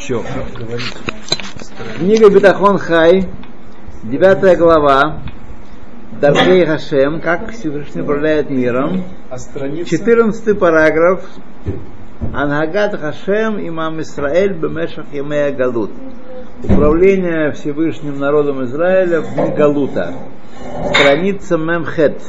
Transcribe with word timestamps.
Все. 0.00 0.24
Книга 1.98 2.30
Бетахон 2.30 2.78
Хай, 2.78 3.28
девятая 4.02 4.56
глава, 4.56 5.20
Даркей 6.20 6.66
Хашем, 6.66 7.20
как 7.20 7.52
Всевышний 7.52 8.02
управляет 8.02 8.50
миром. 8.50 9.04
А 9.30 9.38
страница? 9.38 9.88
14 9.88 10.58
параграф. 10.58 11.22
Ангагат 12.32 12.98
Хашем 12.98 13.64
имам 13.64 14.00
Исраэль 14.00 14.52
бемешах 14.52 15.06
Ямея 15.12 15.52
Галут. 15.52 15.92
Управление 16.64 17.52
Всевышним 17.52 18.18
народом 18.18 18.64
Израиля 18.64 19.20
в 19.20 19.54
Галута. 19.54 20.12
Страница 20.92 21.56
Мемхет. 21.56 22.20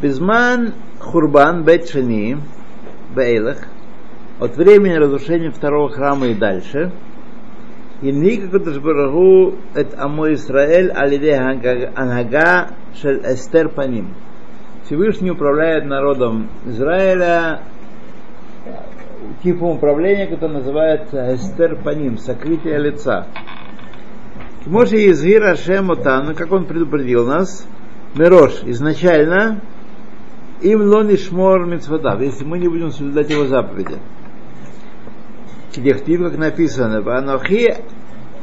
Безман 0.00 0.74
Хурбан 1.06 1.62
Бет 1.62 1.88
Шани 1.88 2.36
Бейлах 3.14 3.58
от 4.40 4.56
времени 4.56 4.94
разрушения 4.94 5.50
второго 5.50 5.88
храма 5.88 6.26
и 6.26 6.34
дальше. 6.34 6.90
И 8.02 8.12
никакой 8.12 8.78
Барагу 8.80 9.54
это 9.74 10.02
Амо 10.02 10.32
Исраэль 10.34 10.90
алиде 10.90 11.34
Ангага 11.34 12.70
Шель 13.00 13.22
Эстер 13.24 13.68
Паним. 13.68 14.14
Всевышний 14.84 15.30
управляет 15.30 15.86
народом 15.86 16.48
Израиля 16.66 17.60
типом 19.42 19.76
управления, 19.76 20.26
который 20.26 20.54
называется 20.58 21.34
Эстер 21.34 21.76
Паним, 21.76 22.18
сокрытие 22.18 22.78
лица. 22.78 23.26
Моше 24.66 24.96
Изгир 25.10 25.44
Ашем 25.44 25.92
Отан, 25.92 26.34
как 26.34 26.50
он 26.50 26.64
предупредил 26.64 27.24
нас, 27.24 27.66
Мирош, 28.16 28.62
изначально, 28.64 29.60
им 30.61 30.81
лони 30.81 31.15
шмор 31.15 31.65
митцводав, 31.65 32.21
если 32.21 32.43
мы 32.45 32.59
не 32.59 32.67
будем 32.67 32.91
соблюдать 32.91 33.29
его 33.29 33.45
заповеди. 33.45 33.97
Кедехтив, 35.71 36.21
как 36.23 36.37
написано, 36.37 37.01
Анохи 37.17 37.75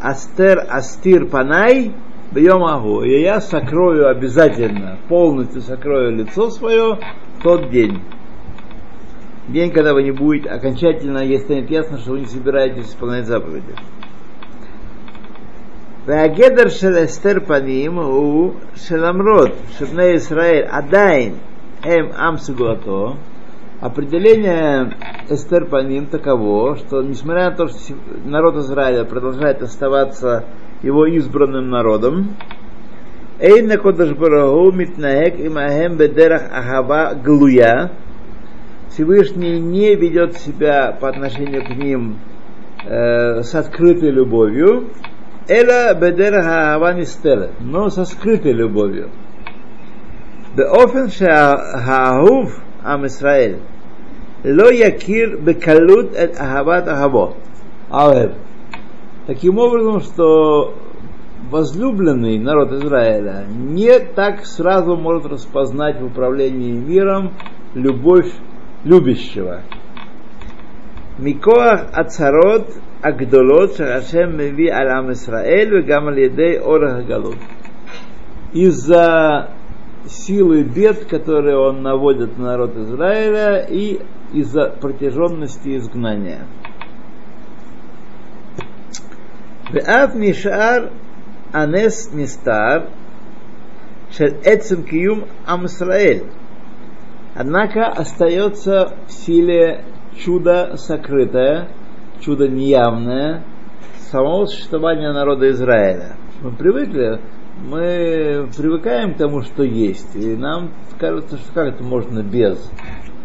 Астер 0.01 0.65
Астир 0.69 1.27
Панай 1.27 1.93
Бьем 2.33 2.65
Агу. 2.65 3.03
И 3.03 3.21
я 3.21 3.41
сокрою 3.41 4.09
обязательно, 4.09 4.99
полностью 5.09 5.61
сокрою 5.61 6.17
лицо 6.17 6.51
свое 6.51 6.99
в 7.39 7.43
тот 7.43 7.71
день. 7.71 8.01
День, 9.49 9.71
когда 9.71 9.95
вы 9.95 10.03
не 10.03 10.11
будете 10.11 10.51
окончательно, 10.51 11.19
если 11.19 11.45
станет 11.45 11.71
ясно, 11.71 11.99
что 11.99 12.13
вы 12.13 12.21
не 12.21 12.27
собираетесь 12.27 12.87
исполнять 12.87 13.27
заповеди. 13.27 13.75
והגדר 16.09 16.69
של 16.69 17.05
אסתר 17.05 17.39
פנים 17.47 17.99
הוא 17.99 18.53
שלמרות 18.75 19.51
שבני 19.71 20.05
ישראל 20.05 20.63
עדיין 20.69 21.35
эм 21.84 22.12
амсигуато, 22.16 23.18
определение 23.82 24.96
Эстер 25.30 25.66
Паним 25.66 26.06
таково, 26.06 26.78
что 26.78 27.02
несмотря 27.02 27.50
на 27.50 27.56
то, 27.56 27.68
что 27.68 27.94
народ 28.26 28.56
Израиля 28.58 29.04
продолжает 29.04 29.62
оставаться 29.62 30.46
его 30.82 31.06
избранным 31.06 31.70
народом, 31.70 32.36
Эйна 33.40 33.78
Кодаш 33.78 34.12
Барагу 34.12 34.70
и 34.70 35.50
махем 35.50 35.98
Бедерах 35.98 36.44
Ахава 36.52 37.14
Глуя, 37.16 37.92
Всевышний 38.90 39.60
не 39.60 39.96
ведет 39.96 40.38
себя 40.38 40.96
по 41.00 41.10
отношению 41.10 41.66
к 41.66 41.70
ним 41.70 42.20
э, 42.86 43.42
с 43.42 43.54
открытой 43.56 44.12
любовью, 44.12 44.92
Эла 45.50 45.94
Бедерах 45.94 46.46
Ахава 46.46 46.94
Мистера, 46.94 47.50
но 47.60 47.90
со 47.90 48.06
скрытой 48.06 48.54
любовью. 48.54 49.10
באופן 50.55 51.09
שהאהוב 51.09 52.61
עם 52.85 53.05
ישראל 53.05 53.55
לא 54.45 54.73
יכיר 54.73 55.39
בקלות 55.45 56.07
את 56.23 56.41
אהבת 56.41 56.89
אהבו. 56.89 57.35
אוהב. 57.91 58.31
Таким 59.27 59.59
образом, 59.59 60.01
что 60.01 60.75
возлюбленный 61.51 62.39
народ 62.39 62.73
Израиля 62.73 63.45
не 63.49 63.99
так 63.99 64.45
сразу 64.47 64.97
может 64.97 65.27
распознать 65.27 66.01
в 66.01 66.05
управлении 66.07 66.73
миром 66.73 67.33
любовь 67.75 68.33
любящего. 68.85 69.61
מכוח 71.19 71.81
הצהרות 71.93 72.79
הגדולות 73.03 73.73
שהשם 73.73 74.37
מביא 74.37 74.75
על 74.75 74.89
עם 74.89 75.11
ישראל 75.11 75.69
וגם 75.73 76.09
על 76.09 76.19
ידי 76.19 76.59
אורך 76.59 76.93
הגלות. 76.95 77.37
Из-за 78.55 79.47
силы 80.08 80.64
бед, 80.64 81.06
которые 81.06 81.58
он 81.58 81.82
наводит 81.82 82.38
на 82.38 82.46
народ 82.46 82.76
Израиля, 82.78 83.66
и 83.70 84.02
из-за 84.34 84.70
протяженности 84.70 85.78
изгнания. 85.78 86.48
Веав 89.72 90.16
нишар 90.16 90.92
анес 91.52 92.12
нистар 92.14 92.90
шель 94.12 94.38
амсраэль. 95.46 96.24
Однако 97.36 97.88
остается 97.88 98.96
в 99.08 99.12
силе 99.12 99.86
чудо 100.18 100.78
сокрытое, 100.78 101.70
чудо 102.22 102.48
неявное, 102.48 103.44
самого 104.12 104.46
существования 104.46 105.12
народа 105.12 105.50
Израиля. 105.50 106.16
Мы 106.42 106.52
привыкли 106.52 107.20
мы 107.64 108.50
привыкаем 108.56 109.14
к 109.14 109.18
тому, 109.18 109.42
что 109.42 109.64
есть, 109.64 110.16
и 110.16 110.36
нам 110.36 110.72
кажется, 111.00 111.38
что 111.38 111.54
как 111.54 111.76
это 111.76 111.84
можно 111.84 112.22
без. 112.22 112.70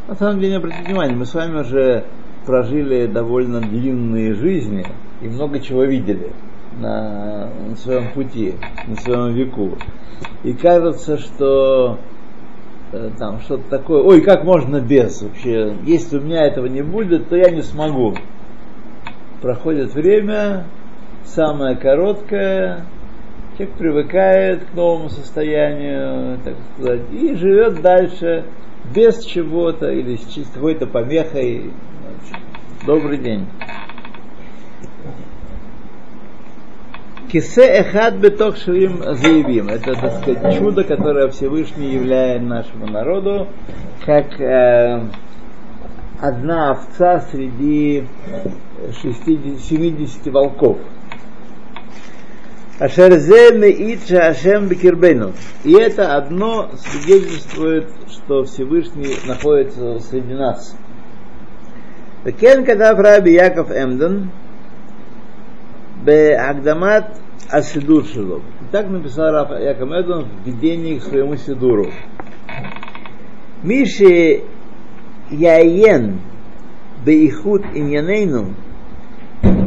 На 0.06 0.14
самом 0.14 0.40
деле, 0.40 0.56
обратите 0.56 0.84
внимание, 0.84 1.16
мы 1.16 1.26
с 1.26 1.34
вами 1.34 1.60
уже 1.60 2.04
прожили 2.46 3.06
довольно 3.06 3.60
длинные 3.60 4.34
жизни 4.34 4.86
и 5.20 5.28
много 5.28 5.60
чего 5.60 5.84
видели 5.84 6.32
на, 6.80 7.50
на 7.68 7.76
своем 7.76 8.12
пути, 8.12 8.54
на 8.86 8.96
своем 8.96 9.34
веку. 9.34 9.76
И 10.44 10.52
кажется, 10.52 11.18
что 11.18 11.98
э, 12.92 13.10
там 13.18 13.40
что-то 13.40 13.68
такое, 13.68 14.02
ой, 14.02 14.20
как 14.22 14.44
можно 14.44 14.80
без 14.80 15.20
вообще, 15.20 15.74
если 15.84 16.18
у 16.18 16.22
меня 16.22 16.46
этого 16.46 16.66
не 16.66 16.82
будет, 16.82 17.28
то 17.28 17.36
я 17.36 17.50
не 17.50 17.62
смогу. 17.62 18.14
Проходит 19.42 19.94
время, 19.94 20.64
самое 21.24 21.76
короткое, 21.76 22.84
человек 23.58 23.76
привыкает 23.76 24.64
к 24.66 24.74
новому 24.74 25.08
состоянию, 25.08 26.38
так 26.44 26.54
сказать, 26.74 27.00
и 27.12 27.34
живет 27.34 27.82
дальше 27.82 28.44
без 28.94 29.24
чего-то 29.24 29.90
или 29.90 30.16
с 30.16 30.50
какой-то 30.54 30.86
помехой. 30.86 31.72
Добрый 32.86 33.18
день. 33.18 33.46
Кисе 37.32 37.66
эхад 37.66 38.14
беток 38.14 38.56
швим 38.56 39.02
заявим. 39.02 39.68
Это, 39.68 39.92
так 39.94 40.22
сказать, 40.22 40.58
чудо, 40.58 40.84
которое 40.84 41.28
Всевышний 41.28 41.92
являет 41.92 42.42
нашему 42.42 42.86
народу, 42.86 43.48
как 44.06 44.40
э, 44.40 45.02
одна 46.20 46.70
овца 46.70 47.20
среди 47.32 48.04
60, 49.02 49.60
70 49.60 50.26
волков. 50.32 50.78
Ашерзе 52.78 53.58
меит 53.58 54.08
Ашем 54.12 54.68
бекирбену. 54.68 55.32
И 55.64 55.72
это 55.72 56.14
одно 56.14 56.70
свидетельствует, 56.76 57.88
что 58.08 58.44
Всевышний 58.44 59.16
находится 59.26 59.98
среди 59.98 60.34
нас. 60.34 60.76
Кен 62.40 62.64
кадав 62.64 62.98
Раби 62.98 63.32
Яков 63.32 63.70
Эмден 63.72 64.30
Беагдамат 66.04 67.16
Асидур 67.50 68.04
Шилов. 68.04 68.42
Так 68.70 68.88
написал 68.88 69.32
Раб 69.32 69.50
Яков 69.60 69.88
Эмден 69.88 70.26
в 70.26 70.46
введении 70.46 70.98
к 70.98 71.02
своему 71.02 71.36
Сидуру. 71.36 71.90
Миши 73.64 74.42
Яен 75.30 76.20
Беихуд 77.04 77.64
Иньянейну 77.74 78.54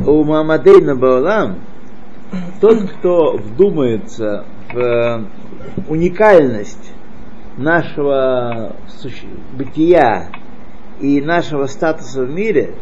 Умамадейну 0.05 0.95
Баолам– 0.95 1.59
тот, 2.59 2.89
кто 2.91 3.37
вдумается 3.37 4.45
в 4.71 5.25
уникальность 5.87 6.93
нашего 7.57 8.75
бытия 9.53 10.29
и 10.99 11.21
нашего 11.21 11.65
статуса 11.65 12.23
в 12.23 12.29
мире, 12.29 12.75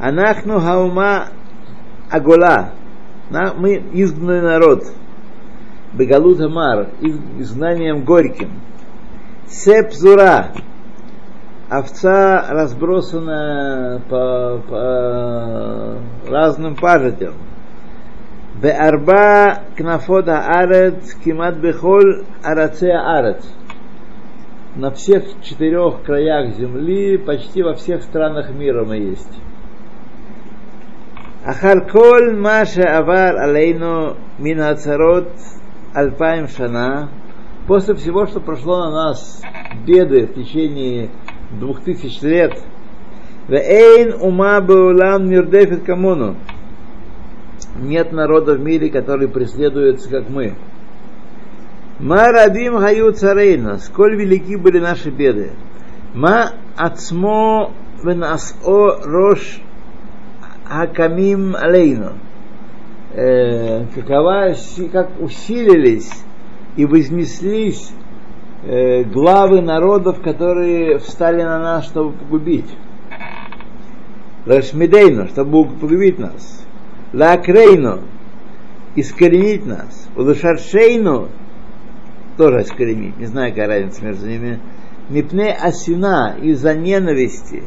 анахну 0.00 0.60
хаума 0.60 1.28
агола, 2.10 2.72
мы 3.30 3.82
изгнанный 3.92 4.42
народ, 4.42 4.84
бегалут 5.92 6.40
амар, 6.40 6.88
изгнанием 7.00 8.04
горьким, 8.04 8.60
сепзура, 9.48 10.52
овца 11.68 12.46
разбросана 12.50 14.02
по, 14.08 14.60
по 14.68 16.30
разным 16.30 16.74
пажитям, 16.74 17.34
בארבע 18.59 19.53
כנפות 19.75 20.27
הארץ, 20.27 21.13
כמעט 21.23 21.53
בכל 21.61 22.01
ארצי 22.45 22.91
הארץ. 22.91 23.55
на 24.75 24.91
всех 24.91 25.23
четырех 25.41 26.03
краях 26.03 26.55
земли, 26.55 27.17
почти 27.17 27.63
во 27.63 27.75
всех 27.75 28.03
странах 28.03 28.49
мира 28.51 28.83
мы 28.83 28.97
есть. 28.97 29.31
Ахарколь 31.45 32.35
Маша 32.35 32.97
Авар 32.97 33.37
Алейну 33.37 34.17
Минацарот 34.37 35.31
Альпаем 35.93 36.49
Шана, 36.49 37.09
после 37.67 37.95
всего, 37.95 38.25
что 38.25 38.41
прошло 38.41 38.85
на 38.85 38.91
нас, 38.91 39.41
беды 39.87 40.27
в 40.27 40.33
течение 40.33 41.09
двух 41.57 41.81
тысяч 41.81 42.21
лет, 42.21 42.61
Вейн 43.47 44.13
ума 44.21 44.59
беулам 44.59 45.29
мирдефит 45.29 45.83
камону. 45.83 46.35
Нет 47.76 48.12
народа 48.12 48.54
в 48.54 48.60
мире, 48.60 48.90
который 48.90 49.28
преследуется, 49.28 50.10
как 50.10 50.28
мы. 50.28 50.54
Ма 51.98 52.32
рабим 52.32 52.78
хаю 52.78 53.12
царейна, 53.12 53.78
сколь 53.78 54.16
велики 54.16 54.56
были 54.56 54.78
наши 54.78 55.10
беды. 55.10 55.52
Ма 56.14 56.52
ацмо 56.76 57.72
венасо 58.02 59.00
рош 59.04 59.60
хакамим 60.64 61.54
алейну. 61.56 62.12
Э, 63.12 63.86
какова, 63.94 64.54
как 64.92 65.20
усилились 65.20 66.10
и 66.76 66.86
вознеслись 66.86 67.90
э, 68.64 69.02
главы 69.02 69.60
народов, 69.60 70.22
которые 70.22 70.98
встали 70.98 71.42
на 71.42 71.58
нас, 71.58 71.86
чтобы 71.86 72.12
погубить. 72.12 72.70
Рашмидейну, 74.46 75.26
чтобы 75.28 75.64
погубить 75.64 76.18
нас. 76.18 76.64
Лакрейну, 77.12 78.00
искоренить 78.96 79.66
нас. 79.66 80.08
Улышаршейну, 80.16 81.28
тоже 82.36 82.62
искоренить, 82.62 83.18
не 83.18 83.26
знаю, 83.26 83.50
какая 83.50 83.68
разница 83.68 84.04
между 84.04 84.26
ними. 84.26 84.60
Мипне 85.08 85.52
асина, 85.52 86.36
из-за 86.40 86.74
ненависти. 86.74 87.64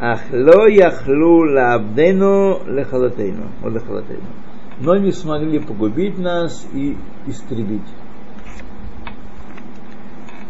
Ах 0.00 0.20
ло 0.30 0.68
яхлу 0.68 1.44
лабдену 1.44 2.60
лехалатейну, 2.66 3.50
лехалатейну. 3.64 4.26
Но 4.80 4.96
не 4.96 5.12
смогли 5.12 5.58
погубить 5.58 6.18
нас 6.18 6.66
и 6.72 6.96
истребить. 7.26 7.82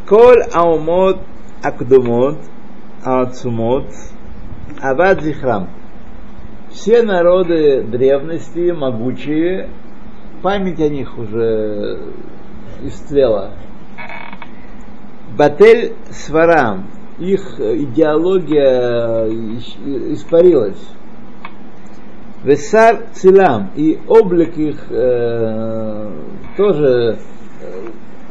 Коль 0.06 0.42
аумот 0.52 1.20
акдумот, 1.62 2.38
ацумот, 3.04 3.86
авад 4.80 5.22
зихрам. 5.22 5.68
Все 6.78 7.02
народы 7.02 7.82
древности, 7.82 8.70
могучие, 8.70 9.68
память 10.44 10.80
о 10.80 10.88
них 10.88 11.18
уже 11.18 11.98
истлела. 12.84 13.50
Батель 15.36 15.94
сварам, 16.10 16.86
их 17.18 17.58
идеология 17.58 19.26
испарилась. 20.12 20.78
Весар 22.44 23.06
цилам, 23.12 23.72
и 23.74 23.98
облик 24.06 24.56
их 24.56 24.86
э, 24.90 26.12
тоже 26.56 27.18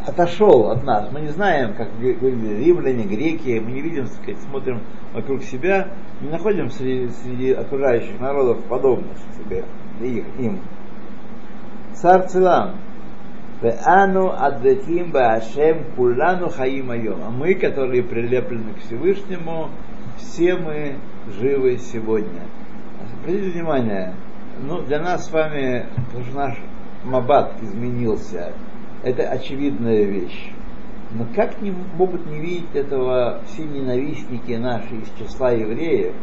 отошел 0.08 0.72
от 0.72 0.84
нас. 0.84 1.10
Мы 1.12 1.22
не 1.22 1.30
знаем, 1.30 1.74
как 1.74 1.90
выглядели 2.00 2.64
римляне, 2.64 3.04
греки, 3.04 3.60
мы 3.60 3.72
не 3.72 3.82
видим, 3.82 4.08
сказать, 4.08 4.42
смотрим 4.42 4.82
вокруг 5.14 5.44
себя, 5.44 5.90
не 6.22 6.30
находим 6.30 6.70
среди, 6.70 7.10
среди 7.10 7.52
окружающих 7.52 8.20
народов 8.20 8.64
подобных 8.64 9.18
себе, 9.38 9.66
их, 10.02 10.26
им. 10.40 10.62
Цар 11.94 12.28
Цилам, 12.28 12.76
Ану 13.86 14.32
адвеким 14.32 15.12
баашем 15.12 15.84
кулану 15.96 16.50
хаим 16.50 16.92
А 16.92 17.30
мы, 17.30 17.56
которые 17.56 18.04
прилеплены 18.04 18.74
к 18.74 18.80
Всевышнему, 18.80 19.70
все 20.18 20.56
мы 20.56 20.98
живы 21.40 21.78
сегодня. 21.78 22.44
Обратите 23.20 23.52
внимание, 23.52 24.14
ну, 24.62 24.82
для 24.84 25.00
нас 25.00 25.26
с 25.26 25.32
вами, 25.32 25.88
потому 26.08 26.24
что 26.24 26.36
наш 26.36 26.58
мабат 27.04 27.54
изменился, 27.62 28.54
это 29.04 29.24
очевидная 29.24 30.04
вещь. 30.04 30.52
Но 31.12 31.26
как 31.36 31.62
не 31.62 31.74
могут 31.98 32.26
не 32.26 32.40
видеть 32.40 32.76
этого 32.76 33.42
все 33.48 33.64
ненавистники 33.64 34.54
наши 34.54 34.96
из 34.96 35.10
числа 35.18 35.52
евреев, 35.52 36.14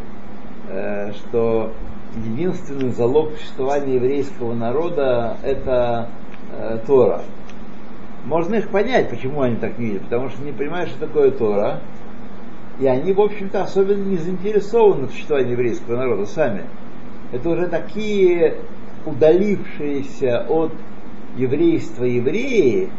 э, 0.68 1.12
что 1.12 1.72
единственный 2.16 2.90
залог 2.90 3.32
существования 3.36 3.94
еврейского 3.94 4.54
народа 4.54 5.36
это 5.42 6.08
э, 6.52 6.78
Тора. 6.86 7.22
Можно 8.24 8.56
их 8.56 8.68
понять, 8.68 9.10
почему 9.10 9.42
они 9.42 9.56
так 9.56 9.78
не 9.78 9.86
видят, 9.86 10.02
потому 10.04 10.28
что 10.30 10.42
не 10.42 10.52
понимают, 10.52 10.90
что 10.90 11.00
такое 11.06 11.30
Тора, 11.30 11.80
и 12.80 12.86
они, 12.86 13.12
в 13.12 13.20
общем-то, 13.20 13.62
особенно 13.62 14.04
не 14.04 14.16
заинтересованы 14.16 15.06
в 15.06 15.10
существовании 15.10 15.52
еврейского 15.52 15.96
народа 15.96 16.26
сами. 16.26 16.64
Это 17.32 17.48
уже 17.48 17.68
такие 17.68 18.56
удалившиеся 19.06 20.46
от 20.48 20.72
еврейства 21.36 22.04
евреи, 22.04 22.90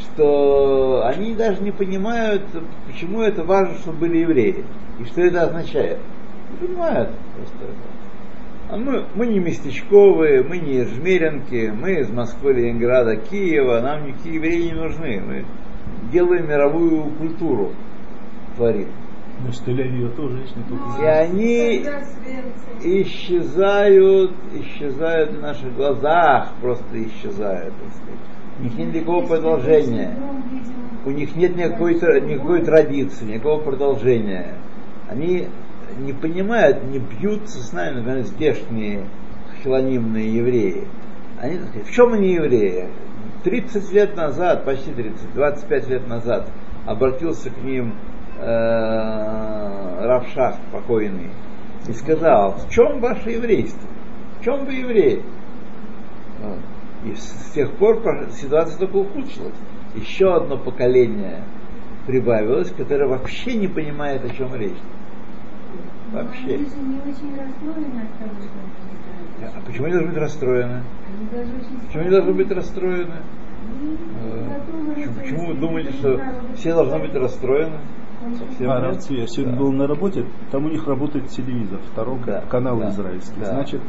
что 0.00 1.04
они 1.06 1.34
даже 1.34 1.62
не 1.62 1.72
понимают, 1.72 2.42
почему 2.86 3.22
это 3.22 3.44
важно, 3.44 3.76
чтобы 3.78 3.98
были 3.98 4.18
евреи, 4.18 4.64
и 5.00 5.04
что 5.04 5.22
это 5.22 5.42
означает. 5.42 5.98
Не 6.52 6.66
понимают 6.66 7.10
просто. 7.34 7.72
А 8.68 8.76
мы, 8.76 9.04
мы 9.14 9.26
не 9.28 9.38
местечковые, 9.38 10.42
мы 10.42 10.58
не 10.58 10.84
жмеренки, 10.84 11.72
мы 11.72 12.00
из 12.00 12.10
Москвы, 12.10 12.52
Ленинграда, 12.52 13.16
Киева, 13.16 13.80
нам 13.80 14.08
никакие 14.08 14.34
евреи 14.36 14.62
не 14.62 14.72
нужны. 14.72 15.20
Мы 15.20 15.44
делаем 16.12 16.48
мировую 16.48 17.04
культуру, 17.18 17.72
творим. 18.56 18.88
Значит, 19.40 19.64
тель 19.64 20.10
тоже 20.16 20.38
есть 20.38 20.56
не 20.56 20.62
только 20.64 21.02
И 21.02 21.04
они 21.04 21.84
исчезают, 22.82 24.32
исчезают 24.54 25.32
в 25.32 25.40
наших 25.40 25.74
глазах, 25.74 26.52
просто 26.60 27.04
исчезают. 27.04 27.74
У 28.58 28.62
них 28.62 28.74
нет 28.76 28.94
никакого 28.94 29.26
продолжения. 29.26 30.16
У 31.04 31.10
них 31.10 31.36
нет 31.36 31.54
никакой, 31.56 31.94
никакой 31.94 32.62
традиции, 32.62 33.26
никакого 33.26 33.60
продолжения. 33.62 34.54
Они 35.08 35.48
не 35.98 36.12
понимают, 36.12 36.82
не 36.84 36.98
бьются 36.98 37.58
с 37.62 37.72
нами, 37.72 37.96
например, 37.96 38.24
здешние 38.24 39.06
хилонимные 39.62 40.34
евреи. 40.34 40.88
Они, 41.40 41.58
так 41.58 41.68
сказать, 41.68 41.88
в 41.88 41.92
чем 41.92 42.12
они 42.14 42.34
евреи? 42.34 42.88
30 43.44 43.92
лет 43.92 44.16
назад, 44.16 44.64
почти 44.64 44.92
30, 44.92 45.34
25 45.34 45.88
лет 45.88 46.08
назад 46.08 46.48
обратился 46.86 47.50
к 47.50 47.62
ним 47.62 47.94
э, 48.38 50.06
Равшах 50.06 50.56
покойный 50.72 51.30
и 51.88 51.92
сказал, 51.92 52.52
в 52.52 52.70
чем 52.70 53.00
ваше 53.00 53.30
еврейство? 53.30 53.88
В 54.40 54.44
чем 54.44 54.64
вы 54.64 54.72
евреи? 54.74 55.22
И 57.04 57.14
с 57.14 57.52
тех 57.54 57.72
пор 57.72 58.02
ситуация 58.32 58.78
только 58.78 58.96
ухудшилась. 58.96 59.54
Еще 59.94 60.34
одно 60.34 60.58
поколение 60.58 61.42
прибавилось, 62.06 62.70
которое 62.70 63.06
вообще 63.06 63.54
не 63.54 63.68
понимает, 63.68 64.24
о 64.24 64.28
чем 64.30 64.54
речь. 64.54 64.78
Вообще. 66.12 66.60
А 69.42 69.60
почему 69.66 69.86
они 69.86 69.94
должны 69.94 70.12
быть 70.12 70.18
расстроены? 70.18 70.82
Почему 71.86 72.02
они 72.02 72.10
должны 72.10 72.32
быть 72.32 72.50
расстроены? 72.50 73.16
Почему, 74.94 75.12
почему 75.20 75.46
вы 75.48 75.54
думаете, 75.54 75.92
что 75.92 76.20
все 76.54 76.74
должны 76.74 76.98
быть 77.00 77.14
расстроены? 77.14 77.78
Совсем 78.34 78.70
а, 78.70 78.92
я 79.10 79.26
сегодня 79.26 79.52
да. 79.52 79.58
был 79.58 79.72
на 79.72 79.86
работе, 79.86 80.24
там 80.50 80.66
у 80.66 80.68
них 80.68 80.86
работает 80.86 81.28
телевизор, 81.28 81.80
второй 81.92 82.18
да. 82.26 82.42
канал 82.48 82.78
да. 82.78 82.90
израильский. 82.90 83.38
Да. 83.38 83.52
Значит, 83.52 83.80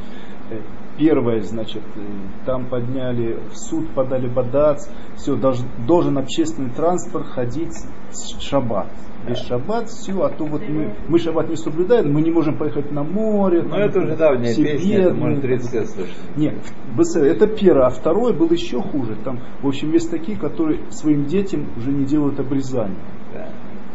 э, 0.51 0.59
первое, 0.97 1.41
значит, 1.41 1.81
э, 1.95 1.99
там 2.45 2.65
подняли 2.65 3.39
в 3.51 3.57
суд, 3.57 3.89
подали 3.95 4.27
бадац, 4.27 4.87
все, 5.15 5.35
должен, 5.35 5.67
должен 5.87 6.17
общественный 6.17 6.69
транспорт 6.69 7.27
ходить 7.27 7.73
с 8.11 8.39
шаббат. 8.39 8.87
Без 9.27 9.39
шаббат, 9.39 9.89
все, 9.89 10.21
а 10.21 10.29
то 10.29 10.45
вот 10.45 10.61
мы, 10.69 10.95
мы 11.07 11.19
шаббат 11.19 11.49
не 11.49 11.57
соблюдаем, 11.57 12.13
мы 12.13 12.21
не 12.21 12.31
можем 12.31 12.57
поехать 12.57 12.91
на 12.91 13.03
море. 13.03 13.63
Ну 13.63 13.75
это 13.75 13.99
уже 13.99 14.15
давняя 14.15 14.55
песня, 14.55 14.99
это 14.99 15.13
может 15.15 15.41
30 15.41 15.73
лет 15.73 15.89
слышать. 15.89 16.15
Нет, 16.35 16.55
это 16.97 17.47
первое, 17.47 17.87
а 17.87 17.89
второе 17.89 18.33
было 18.33 18.53
еще 18.53 18.81
хуже. 18.81 19.17
Там, 19.25 19.39
в 19.61 19.67
общем, 19.67 19.91
есть 19.91 20.11
такие, 20.11 20.37
которые 20.37 20.79
своим 20.91 21.25
детям 21.25 21.67
уже 21.75 21.91
не 21.91 22.05
делают 22.05 22.39
обрезание. 22.39 22.99
Да. 23.33 23.49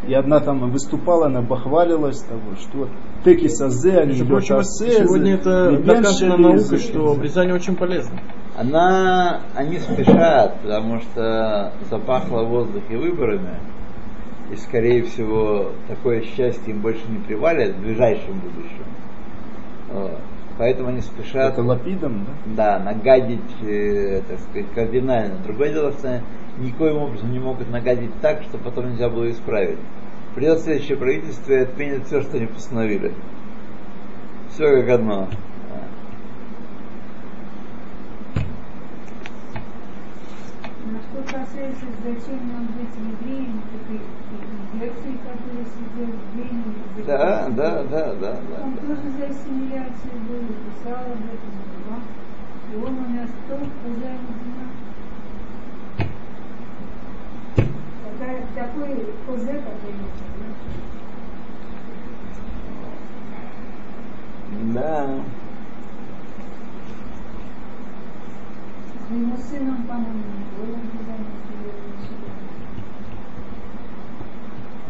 И 0.06 0.14
одна 0.14 0.40
там 0.40 0.70
выступала, 0.70 1.26
она 1.26 1.42
бахвалилась 1.42 2.20
того, 2.22 2.56
что 2.60 2.88
теки 3.24 3.48
сазе, 3.48 4.00
они 4.00 4.14
Сегодня 4.14 5.34
это 5.34 5.78
доказано 5.78 6.36
наукой, 6.36 6.78
что 6.78 7.12
обрезание 7.12 7.54
очень 7.54 7.76
полезно. 7.76 8.18
Она, 8.56 9.42
они 9.54 9.78
спешат, 9.78 10.60
потому 10.62 11.00
что 11.00 11.72
запахло 11.88 12.42
в 12.42 12.48
воздухе 12.48 12.96
выборами, 12.96 13.60
и 14.52 14.56
скорее 14.56 15.04
всего 15.04 15.70
такое 15.88 16.22
счастье 16.22 16.74
им 16.74 16.80
больше 16.80 17.02
не 17.08 17.18
привалит 17.18 17.76
в 17.76 17.80
ближайшем 17.80 18.40
будущем. 18.40 18.84
Вот. 19.92 20.18
Поэтому 20.58 20.90
они 20.90 21.00
спешат. 21.00 21.54
Это 21.54 21.62
лапидом, 21.62 22.26
да? 22.44 22.78
Да, 22.78 22.84
нагадить, 22.84 23.40
э, 23.62 24.20
так 24.28 24.38
сказать, 24.40 24.66
кардинально. 24.74 25.36
Другое 25.44 25.72
дело, 25.72 25.92
что 25.92 26.20
никоим 26.58 26.98
образом 26.98 27.32
не 27.32 27.38
могут 27.38 27.70
нагадить 27.70 28.12
так, 28.20 28.42
что 28.42 28.58
потом 28.58 28.90
нельзя 28.90 29.08
было 29.08 29.30
исправить. 29.30 29.78
Придет 30.34 30.60
следующее 30.60 30.96
правительство 30.96 31.52
и 31.52 31.56
отменит 31.56 32.06
все, 32.06 32.22
что 32.22 32.36
они 32.36 32.46
постановили. 32.46 33.12
Все 34.50 34.82
как 34.82 34.88
одно. 34.90 35.28
Что 41.12 41.22
касается, 41.24 41.86
зачем 42.02 42.48
нам 42.48 42.66
быть 42.68 42.94
евреями, 42.96 43.60
так 43.70 43.94
и 43.94 44.00
Герций, 44.78 45.18
который 45.22 45.66
сидел 45.66 46.14
в 46.14 46.36
Вене, 46.36 46.62
да, 47.06 47.48
да, 47.50 47.82
да, 47.84 48.14
да, 48.14 48.32
да. 48.32 48.64
Он 48.64 48.76
тоже 48.78 49.10
за 49.18 49.26
ассимиляцию 49.26 50.16
был, 50.28 50.46
писал 50.64 51.04
об 51.04 51.20
этом, 51.28 51.52
да. 51.88 51.96
И 52.72 52.76
он 52.76 52.98
у 52.98 53.08
нас 53.14 53.30
тоже 53.48 53.70
хозяин 53.82 54.20
Такая, 58.18 58.41
такой 58.54 59.06
козе, 59.26 59.54
какой 59.54 59.92
Да. 64.74 65.24
Своему 69.06 69.36
сыном, 69.36 69.82
по-моему, 69.84 70.22
было 70.56 70.76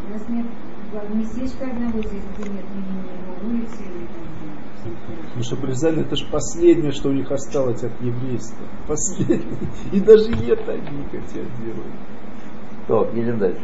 У 0.05 0.13
нас 0.13 0.29
нет 0.29 0.45
местечка 1.13 1.65
одного 1.65 1.99
здесь, 2.01 2.23
где 2.37 2.49
нет 2.49 2.65
ни 2.75 2.81
его 2.81 3.49
улицы 3.49 3.81
или 3.83 4.05
там. 4.07 4.23
Потому 5.27 5.43
что 5.43 5.55
Брюзаль 5.55 5.99
это 6.01 6.15
же 6.15 6.25
последнее, 6.27 6.91
что 6.91 7.09
у 7.09 7.13
них 7.13 7.31
осталось 7.31 7.83
от 7.83 7.99
еврейства. 8.01 8.65
Последнее. 8.87 9.69
И 9.91 9.99
даже 9.99 10.31
это 10.31 10.73
они 10.73 11.03
хотят 11.05 11.47
делать. 11.63 11.93
То, 12.86 13.08
едем 13.14 13.38
дальше. 13.38 13.60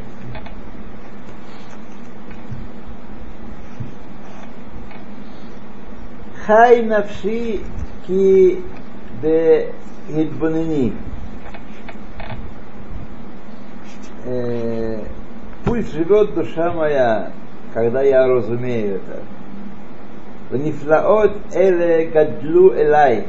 חי 6.46 6.82
נפשי 6.88 7.58
כי 8.06 8.56
בהתבונני. 9.20 10.90
Пусть 15.64 15.92
живет 15.92 16.34
душа 16.34 16.72
моя, 16.72 17.30
когда 17.72 18.02
я 18.02 18.26
разумею 18.26 18.96
это. 18.96 19.20
ונפלאות 20.50 21.30
אלה 21.56 22.04
גדלו 22.12 22.74
אליי, 22.74 23.22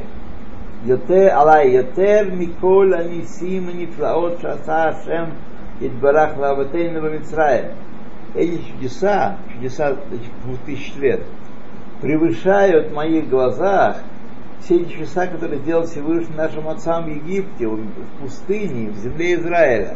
יותר 0.84 1.28
עליי, 1.30 1.68
יותר 1.68 2.20
מכל 2.32 2.92
הניסים 2.98 3.68
הנפלאות 3.68 4.32
שעשה 4.40 4.88
השם 4.88 5.24
Идбарах 5.81 6.37
Лаватейна 6.37 7.01
Бамицраем. 7.01 7.71
Эти 8.35 8.61
чудеса, 8.71 9.37
чудеса 9.51 9.97
двух 10.45 10.59
тысяч 10.59 10.95
лет, 10.97 11.21
превышают 12.01 12.91
в 12.91 12.93
моих 12.93 13.27
глазах 13.29 13.97
все 14.61 14.75
эти 14.75 14.91
чудеса, 14.91 15.25
которые 15.25 15.59
делал 15.59 15.85
Всевышний 15.85 16.35
нашим 16.35 16.67
отцам 16.69 17.05
в 17.05 17.07
Египте, 17.07 17.67
в 17.67 17.81
пустыне, 18.21 18.91
в 18.91 18.97
земле 18.97 19.33
Израиля. 19.35 19.95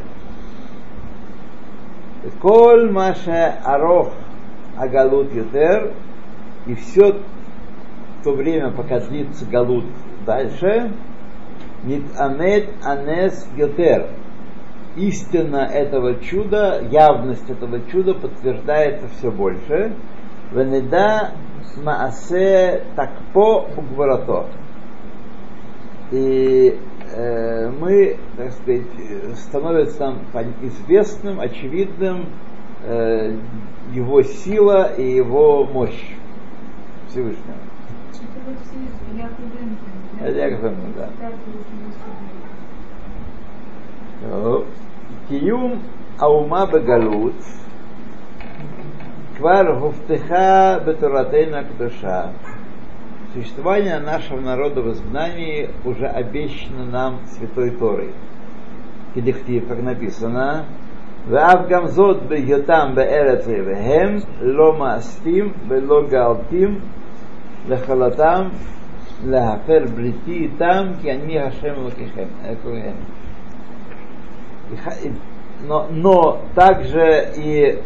Коль 2.41 2.89
Маша 2.91 3.59
Арох 3.63 4.11
Агалут 4.77 5.31
Ютер, 5.33 5.93
и 6.65 6.73
все 6.73 7.21
то 8.23 8.31
время, 8.31 8.71
пока 8.71 8.99
длится 9.01 9.45
Галут 9.45 9.85
дальше, 10.25 10.91
Нит 11.83 12.03
Амет 12.17 12.69
Анес 12.83 13.47
Ютер– 13.55 14.09
Истина 14.95 15.57
этого 15.57 16.15
чуда, 16.21 16.81
явность 16.89 17.49
этого 17.49 17.81
чуда 17.91 18.13
подтверждается 18.13 19.07
все 19.17 19.29
больше. 19.29 19.93
Венеда 20.51 21.31
Маасе 21.83 22.83
Такпо 22.95 23.67
Угварато. 23.75 24.45
И 26.11 26.79
э, 27.13 27.69
мы, 27.69 28.17
так 28.37 28.51
сказать, 28.53 28.83
становится 29.35 30.05
нам 30.05 30.19
известным, 30.61 31.39
очевидным 31.41 32.27
э, 32.85 33.37
его 33.91 34.21
сила 34.23 34.93
и 34.95 35.15
его 35.15 35.65
мощь 35.65 36.15
Всевышнего. 37.09 37.55
Это 40.21 40.37
Яков 40.37 40.73
да. 40.95 41.09
Киюм 45.28 45.80
Аума 46.18 46.66
Бегалут 46.66 47.34
Квар 49.37 49.75
Гуфтеха 49.78 50.82
Бетуратейна 50.84 51.64
Кдуша 51.64 52.32
Существование 53.32 53.99
нашего 54.00 54.40
народа 54.40 54.82
в 54.82 54.92
изгнании 54.92 55.70
уже 55.84 56.06
обещано 56.06 56.84
нам 56.84 57.20
Святой 57.26 57.70
Торой. 57.70 58.12
Кедихтив, 59.14 59.68
как 59.68 59.82
написано, 59.82 60.64
ואף 61.28 61.68
גם 61.68 61.87
זאת 61.87 62.22
בהיותם 62.28 62.92
בארץ 62.94 63.46
והם 63.46 64.16
לא 64.40 64.78
מאספים 64.78 65.52
ולא 65.68 66.02
גאלתים 66.10 66.78
לכלתם 67.68 68.49
להפר 69.26 69.84
בריתי 69.94 70.32
איתם 70.32 70.87
כי 71.02 71.12
אני 71.12 71.40
השם 71.40 71.75
אלוקיכם. 71.75 72.26
Но, 75.67 75.88
но 75.89 76.41
также 76.53 77.31
и 77.38 77.79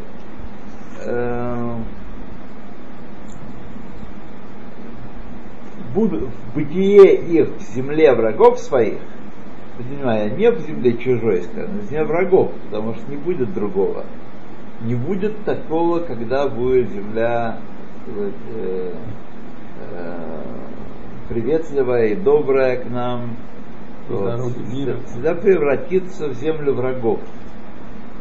э, 1.05 1.75
буду, 5.93 6.29
бытие 6.55 7.15
их 7.15 7.49
в 7.57 7.61
земле 7.73 8.13
врагов 8.13 8.59
своих, 8.59 8.99
понимаю, 9.77 10.35
не 10.35 10.51
в 10.51 10.59
земле 10.61 10.97
чужой, 10.97 11.43
скажем, 11.43 11.79
в 11.79 11.83
земле 11.85 12.03
врагов, 12.03 12.51
потому 12.65 12.95
что 12.95 13.09
не 13.09 13.17
будет 13.17 13.53
другого. 13.53 14.03
Не 14.81 14.95
будет 14.95 15.43
такого, 15.43 15.99
когда 15.99 16.47
будет 16.47 16.89
земля 16.89 17.59
э, 18.07 18.31
э, 18.55 18.91
приветливая 21.29 22.07
и 22.07 22.15
добрая 22.15 22.77
к 22.77 22.89
нам. 22.89 23.35
Вот, 24.09 24.53
всегда 25.05 25.35
превратится 25.35 26.29
в 26.29 26.33
землю 26.33 26.73
врагов. 26.73 27.19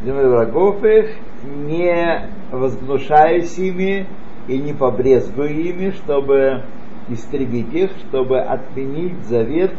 Землю 0.04 0.30
врагов 0.30 0.84
их, 0.84 1.16
не 1.44 2.28
возгнушаясь 2.52 3.58
ими 3.58 4.06
и 4.48 4.58
не 4.58 4.74
побрезгуя 4.74 5.48
ими, 5.48 5.90
чтобы 5.90 6.62
истребить 7.08 7.72
их, 7.72 7.90
чтобы 8.06 8.38
отменить 8.38 9.18
завет 9.24 9.72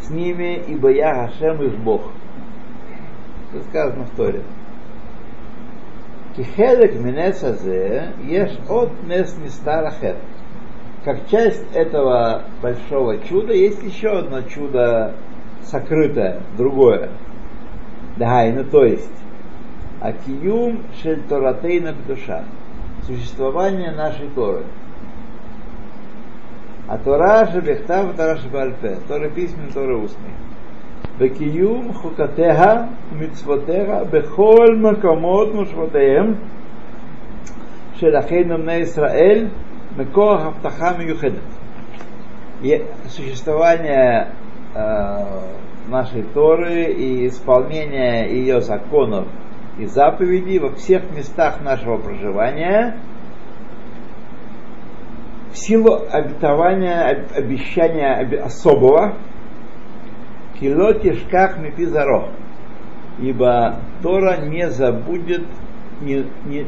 с 0.00 0.10
ними, 0.10 0.62
ибо 0.66 0.90
я 0.90 1.26
Хашем 1.26 1.62
их 1.62 1.76
Бог. 1.78 2.02
Это 3.52 3.62
сказано 3.64 4.04
в 4.04 4.16
Торе. 4.16 4.42
Кихелек 6.36 6.94
минесазе 6.94 8.12
еш 8.24 8.52
от 8.68 8.90
нес 9.06 9.36
мистарахет. 9.36 10.16
Как 11.04 11.28
часть 11.28 11.64
этого 11.74 12.44
большого 12.62 13.18
чуда 13.18 13.52
есть 13.52 13.82
еще 13.82 14.08
одно 14.08 14.42
чудо 14.42 15.14
сокрытое, 15.64 16.40
другое. 16.56 17.10
Дагай, 18.16 18.52
ну 18.52 18.64
то 18.64 18.84
есть, 18.84 19.10
Акиюм 20.00 20.82
Шельторатейна 21.02 21.94
душа. 22.06 22.44
Существование 23.06 23.90
нашей 23.92 24.28
Торы. 24.28 24.62
А 26.88 26.98
Тора 26.98 27.46
Шебехтав, 27.52 28.16
Тора 28.16 28.36
Шебальпе. 28.36 28.98
Тора 29.06 29.28
письмен, 29.28 29.70
Тора 29.72 29.96
устный. 29.96 30.30
Бекиюм 31.18 31.92
Хукатеха 31.92 32.88
Мицвотеха 33.12 34.06
Бехоль 34.10 34.78
Макамот 34.78 35.52
Мушвотеем 35.52 36.38
Шелахейну 37.98 38.56
на 38.56 38.82
Исраэль 38.82 39.50
Мекоах 39.96 40.46
Автаха 40.46 40.96
Мюхедет. 40.96 41.42
Существование 43.08 44.28
нашей 44.74 46.22
Торы 46.34 46.84
и 46.92 47.26
исполнение 47.26 48.30
ее 48.30 48.60
законов 48.60 49.26
и 49.78 49.86
заповедей 49.86 50.58
во 50.58 50.70
всех 50.74 51.10
местах 51.10 51.60
нашего 51.62 51.96
проживания– 51.96 52.96
в 55.52 55.58
силу 55.58 56.00
обетования, 56.10 57.26
обещания 57.34 58.42
особого, 58.42 59.14
килотишках 60.60 61.58
мипизаро, 61.58 62.28
ибо 63.18 63.80
Тора 64.02 64.38
не 64.46 64.70
забудет, 64.70 65.46
не, 66.00 66.26
не, 66.46 66.66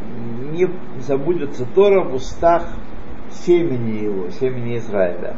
не 0.52 0.68
забудется 1.00 1.64
Тора 1.74 2.02
в 2.02 2.14
устах 2.14 2.64
семени 3.30 4.04
его, 4.04 4.30
семени 4.30 4.78
Израиля. 4.78 5.36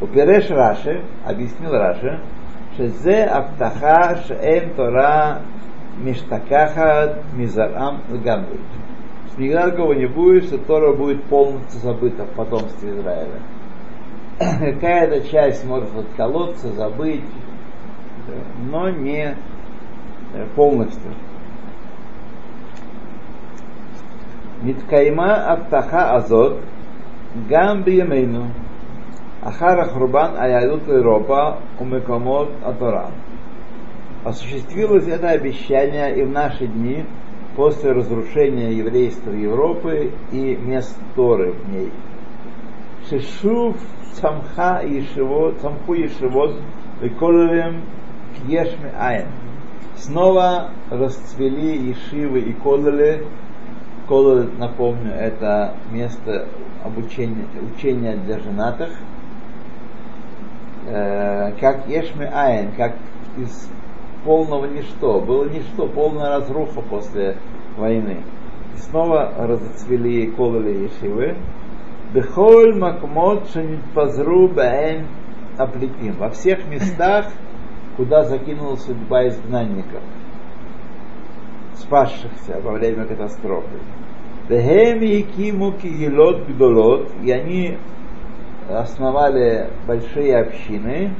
Упереш 0.00 0.50
Раши, 0.50 1.00
объяснил 1.24 1.72
Раши, 1.72 2.18
שזה 2.76 3.26
הבטחה 3.34 4.16
שאין 4.16 4.68
תורה 4.76 5.36
משתכחת 6.04 7.10
מזרעם 7.36 7.96
לגמרי. 8.12 8.58
Никогда 9.38 9.70
такого 9.70 9.94
не 9.94 10.06
будет, 10.06 10.44
что 10.44 10.58
Тора 10.58 10.92
будет 10.92 11.24
полностью 11.24 11.80
забыта 11.80 12.24
в 12.24 12.30
потомстве 12.30 12.90
Израиля. 12.90 13.40
Какая-то 14.38 15.28
часть 15.30 15.64
может 15.64 15.88
отколоться, 15.96 16.68
забыть, 16.72 17.24
но 18.70 18.90
не 18.90 19.34
полностью. 20.54 21.12
Ниткайма 24.62 25.52
Автаха 25.52 26.16
Азот 26.16 26.58
Гам 27.48 27.82
Биемейну 27.82 28.48
Ахара 29.45 29.85
Хурбан 29.85 30.37
Аядут 30.39 30.87
Европа 30.87 31.59
Умекомот 31.79 32.49
Атора. 32.65 33.11
Осуществилось 34.23 35.07
это 35.07 35.29
обещание 35.29 36.15
и 36.15 36.23
в 36.23 36.31
наши 36.31 36.65
дни 36.65 37.05
после 37.55 37.91
разрушения 37.91 38.73
еврейства 38.73 39.29
Европы 39.29 40.11
и 40.31 40.55
мест 40.55 40.97
Торы 41.15 41.51
в 41.51 41.69
ней. 41.71 41.91
Шишув 43.07 43.75
Самха 44.13 44.81
Ешивот, 44.83 45.61
Самху 45.61 45.93
Ешивот, 45.93 46.55
Виколовем 46.99 47.83
Ешме 48.47 48.91
Айн. 48.99 49.27
Снова 49.95 50.71
расцвели 50.89 51.89
Ешивы 51.89 52.39
и 52.39 52.53
Кололе. 52.53 53.23
Кололе, 54.07 54.49
напомню, 54.57 55.11
это 55.11 55.75
место 55.91 56.47
обучения, 56.83 57.45
учения 57.75 58.15
для 58.15 58.39
женатых. 58.39 58.89
Э, 60.87 61.51
как 61.59 61.87
Ешме 61.87 62.27
Айн, 62.27 62.71
как 62.77 62.95
из 63.37 63.69
полного 64.23 64.65
ничто. 64.65 65.19
Было 65.19 65.45
ничто, 65.49 65.87
полная 65.87 66.29
разруха 66.29 66.81
после 66.81 67.37
войны. 67.77 68.23
И 68.75 68.77
снова 68.77 69.33
разоцвели 69.37 70.27
кололи 70.31 70.83
Ешивы. 70.83 71.35
Бехоль 72.13 72.77
макмот 72.77 73.49
шанитпазру 73.49 74.47
баэн 74.49 75.07
аплитим. 75.57 76.13
Во 76.17 76.29
всех 76.29 76.65
местах, 76.67 77.27
куда 77.97 78.23
закинула 78.23 78.75
судьба 78.75 79.27
изгнанников, 79.27 80.01
спасшихся 81.75 82.61
во 82.61 82.73
время 82.73 83.05
катастрофы. 83.05 83.79
Вехем 84.49 85.01
якиму 85.01 85.71
кигилот 85.73 86.47
гдолот, 86.47 87.11
и 87.23 87.31
они 87.31 87.77
основали 88.69 89.69
большие 89.87 90.37
общины, 90.37 91.11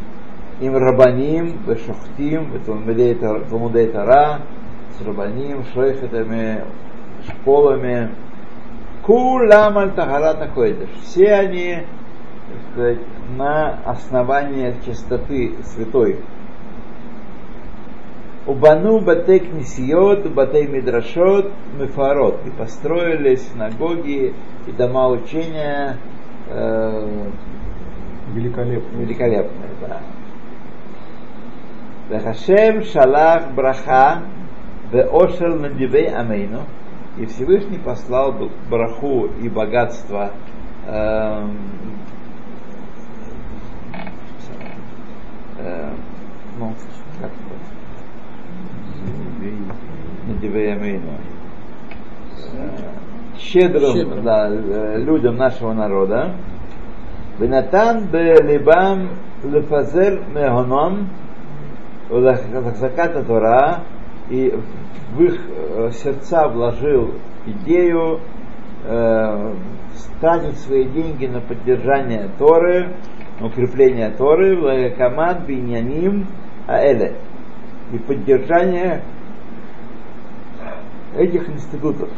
им 0.60 0.78
рабаним, 0.78 1.60
вешохтим, 1.68 2.60
талмудей 2.66 3.16
тара, 3.90 4.40
с 4.98 5.06
рабаним, 5.06 5.64
шойхетами, 5.74 6.64
школами, 7.28 8.12
кулам 9.04 9.78
аль 9.78 9.92
тахарата 9.92 10.48
койдыш. 10.48 10.90
Все 11.04 11.34
они 11.34 11.84
сказать, 12.72 13.00
на 13.38 13.80
основании 13.86 14.74
чистоты 14.86 15.56
святой. 15.64 16.20
Убану 18.48 19.00
батей 19.00 19.40
книсиот, 19.40 20.28
батей 20.30 20.68
мидрашот, 20.68 21.52
мефарот. 21.80 22.46
И 22.46 22.52
построили 22.52 23.36
синагоги 23.36 24.36
и 24.68 24.72
дома 24.72 25.10
учения 25.10 25.98
э, 26.48 27.30
великолепные. 28.34 29.06
великолепные, 29.06 29.70
да. 29.82 30.00
Вехашем 32.10 32.84
шалах 32.84 33.52
браха 33.54 34.22
веошер 34.92 35.56
надивей 35.56 36.08
амейну. 36.08 36.62
И 37.18 37.26
Всевышний 37.26 37.78
послал 37.78 38.34
браху 38.70 39.28
и 39.42 39.48
богатство 39.48 40.32
э, 40.86 41.48
э, 45.60 45.94
ну, 46.60 46.74
как 47.22 47.32
надивей 50.28 50.74
амейну. 50.74 51.18
Э, 52.54 53.05
щедрым, 53.52 53.94
Щедрым. 53.94 54.24
Да, 54.24 54.50
э, 54.50 54.98
людям 55.00 55.38
нашего 55.38 55.74
народа. 55.74 56.36
Венатан 57.40 58.08
бе-либам 58.08 59.10
лефазер 59.44 60.22
мегоном 60.34 61.10
заката 62.80 63.24
Тора 63.24 63.80
и 64.30 64.54
в 65.14 65.22
их 65.22 65.40
э, 65.48 65.92
сердца 65.92 66.48
вложил 66.48 67.16
идею 67.46 68.20
э, 68.86 69.54
тратить 70.22 70.58
свои 70.60 70.86
деньги 70.86 71.26
на 71.26 71.42
поддержание 71.42 72.30
Торы, 72.40 72.94
укрепление 73.42 74.12
Торы, 74.12 74.92
команд 74.98 75.46
биньяним 75.46 76.28
аэле 76.68 77.16
и 77.92 77.98
поддержание 77.98 79.04
этих 81.18 81.50
институтов. 81.50 82.10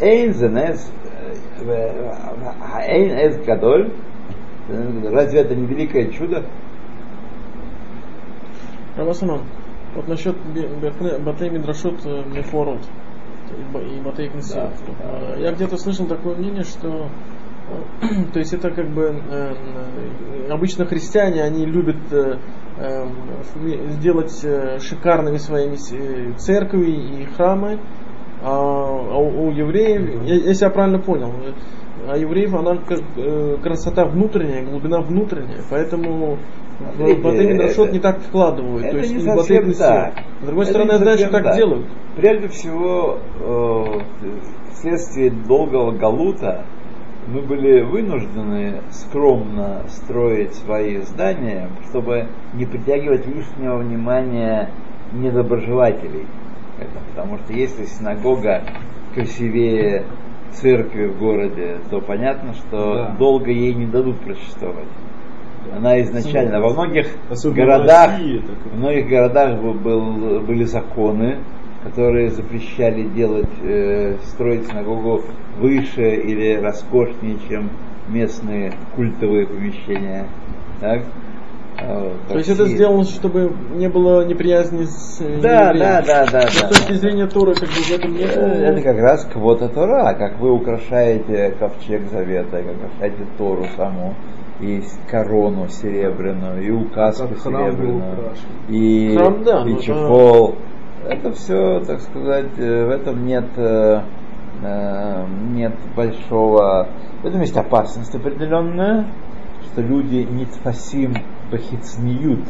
Эйн 0.00 0.32
зенес, 0.34 0.90
эйн 1.60 3.18
эс 3.18 3.44
гадоль, 3.44 3.92
разве 4.68 5.40
это 5.40 5.54
не 5.54 5.66
великое 5.66 6.10
чудо? 6.10 6.44
Равасанан, 8.96 9.42
вот 9.94 10.08
насчет 10.08 10.36
Батей 11.24 11.50
Мидрашот 11.50 12.04
Мефорот 12.26 12.82
и 13.50 14.00
Батей 14.00 14.28
Кнесиот. 14.28 14.70
Да, 14.98 15.36
Я 15.38 15.52
где-то 15.52 15.76
слышал 15.76 16.06
такое 16.06 16.36
мнение, 16.36 16.62
что 16.62 17.08
то 18.32 18.38
есть 18.38 18.52
это 18.52 18.70
как 18.70 18.88
бы 18.88 19.14
э, 19.30 19.54
обычно 20.50 20.84
христиане, 20.84 21.42
они 21.42 21.64
любят 21.64 21.96
э, 22.10 22.36
э, 22.78 23.06
сделать 23.92 24.40
э, 24.44 24.78
шикарными 24.80 25.36
своими 25.36 25.76
э, 25.92 26.32
церкви 26.38 26.90
и 26.90 27.24
храмы, 27.26 27.78
а 28.44 28.48
а 29.12 29.16
у, 29.18 29.46
у 29.48 29.50
евреев, 29.50 30.24
я- 30.24 30.34
если 30.34 30.64
я 30.64 30.70
правильно 30.70 30.98
понял, 30.98 31.32
а 32.08 32.16
евреев 32.16 32.54
она 32.54 32.76
как, 32.76 33.00
э, 33.16 33.56
красота 33.62 34.04
внутренняя, 34.06 34.64
глубина 34.64 35.00
внутренняя, 35.00 35.60
поэтому 35.70 36.36
в 36.80 36.96
Смотрите, 36.96 37.52
Мидрашот 37.52 37.86
это- 37.86 37.92
не 37.94 38.00
так 38.00 38.20
вкладывают. 38.20 38.82
это 38.84 38.92
то 38.92 38.98
есть 38.98 39.12
не 39.12 39.18
в 39.18 39.22
совсем 39.22 39.64
Кнесиот. 39.64 39.78
так. 39.88 40.14
С 40.42 40.46
другой 40.46 40.64
Это 40.64 40.72
стороны, 40.72 40.88
не 40.88 40.92
я 40.94 40.98
знаю, 40.98 41.18
что 41.18 41.26
совсем 41.28 41.44
так 41.44 41.56
делают. 41.56 41.86
Прежде 42.16 42.48
всего, 42.48 43.18
э, 43.40 43.84
вследствие 44.72 45.30
долгого 45.30 45.92
галута 45.92 46.64
мы 47.28 47.40
были 47.42 47.82
вынуждены 47.82 48.80
скромно 48.90 49.82
строить 49.86 50.54
свои 50.54 50.96
здания, 51.02 51.68
чтобы 51.88 52.26
не 52.54 52.66
притягивать 52.66 53.26
лишнего 53.28 53.76
внимания 53.76 54.70
недоброжелателей. 55.12 56.26
Это 56.82 56.98
потому 57.14 57.38
что 57.38 57.52
если 57.52 57.84
синагога 57.86 58.62
красивее 59.14 60.04
церкви 60.52 61.06
в 61.06 61.18
городе, 61.18 61.78
то 61.90 62.00
понятно, 62.00 62.54
что 62.54 62.94
Да. 62.94 63.16
долго 63.18 63.50
ей 63.50 63.74
не 63.74 63.86
дадут 63.86 64.20
просуществовать. 64.20 64.88
Она 65.76 66.00
изначально 66.02 66.60
во 66.60 66.70
многих 66.72 67.06
Особенно 67.30 67.54
в 67.54 67.56
городах 67.56 68.10
России 68.10 68.38
это 68.38 68.68
в 68.68 68.78
многих 68.78 69.08
городах 69.08 69.60
был- 69.60 69.74
был- 69.74 70.40
были 70.40 70.64
законы, 70.64 71.38
которые 71.84 72.30
запрещали 72.30 73.02
делать, 73.04 73.48
э, 73.62 74.16
строить 74.24 74.66
синагогу 74.68 75.22
выше 75.58 76.16
или 76.16 76.60
роскошнее, 76.60 77.36
чем 77.48 77.70
местные 78.08 78.72
культовые 78.94 79.46
помещения. 79.46 80.26
Так? 80.80 81.02
Вот, 81.88 82.28
То 82.28 82.38
есть 82.38 82.48
это 82.48 82.66
сделано, 82.66 83.04
чтобы 83.04 83.52
не 83.74 83.88
было 83.88 84.24
неприязни 84.24 84.84
с 84.84 85.20
э, 85.20 85.40
Да, 85.40 85.72
да, 85.72 86.02
да, 86.02 86.26
да, 86.30 86.42
с 86.42 86.60
точки 86.60 86.92
зрения 86.94 87.26
Торы, 87.26 87.54
как 87.54 87.68
бы 87.68 87.74
в 87.74 87.90
этом 87.90 88.12
нет. 88.14 88.36
Э, 88.36 88.72
Это 88.72 88.82
как 88.82 88.98
раз 88.98 89.24
квота 89.24 89.68
Тора, 89.68 90.14
как 90.14 90.38
вы 90.38 90.52
украшаете 90.52 91.54
ковчег 91.58 92.08
завета, 92.10 92.62
как 92.62 92.76
украшаете 92.76 93.26
Тору 93.36 93.66
саму, 93.76 94.14
и 94.60 94.82
корону 95.10 95.68
серебряную, 95.68 96.62
и 96.62 96.70
указку 96.70 97.28
Как 97.28 97.38
храм 97.38 97.70
был 97.70 97.76
серебряную, 97.76 98.30
и, 98.68 99.16
Храм, 99.16 99.44
да, 99.44 99.62
и 99.62 99.72
ну, 99.72 99.80
чехол. 99.80 100.54
Это 101.08 101.32
все, 101.32 101.80
так 101.80 102.00
сказать, 102.00 102.58
э, 102.58 102.86
в 102.86 102.90
этом 102.90 103.26
нет, 103.26 103.46
э, 103.56 104.02
э, 104.62 105.26
нет 105.50 105.74
большого... 105.96 106.88
В 107.22 107.26
этом 107.26 107.40
есть 107.40 107.56
опасность 107.56 108.14
определенная, 108.14 109.06
что 109.64 109.82
люди 109.82 110.26
не 110.30 110.44
тфасим 110.44 111.14
бахицниют, 111.52 112.44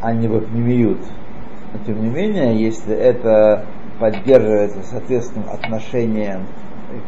а 0.00 0.12
не 0.14 0.28
вапнемиют. 0.28 1.00
Но 1.72 1.84
тем 1.84 2.02
не 2.02 2.08
менее, 2.08 2.58
если 2.58 2.94
это 2.94 3.66
поддерживается 3.98 4.82
соответственным 4.82 5.50
отношением 5.50 6.46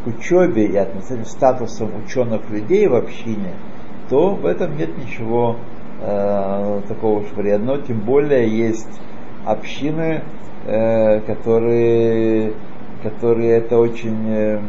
к 0.05 0.07
учебе 0.09 0.67
и 0.67 0.77
относительным 0.77 1.25
статусом 1.25 1.91
ученых 2.05 2.49
людей 2.51 2.87
в 2.87 2.95
общине, 2.95 3.55
то 4.11 4.35
в 4.35 4.45
этом 4.47 4.77
нет 4.77 4.97
ничего 4.99 5.57
э, 6.01 6.81
такого 6.87 7.21
уж 7.21 7.33
вредного, 7.33 7.81
тем 7.81 8.01
более 8.01 8.47
есть 8.47 9.01
общины, 9.47 10.23
э, 10.67 11.21
которые, 11.21 12.53
которые 13.03 13.53
это 13.53 13.79
очень, 13.79 14.29
э, 14.29 14.61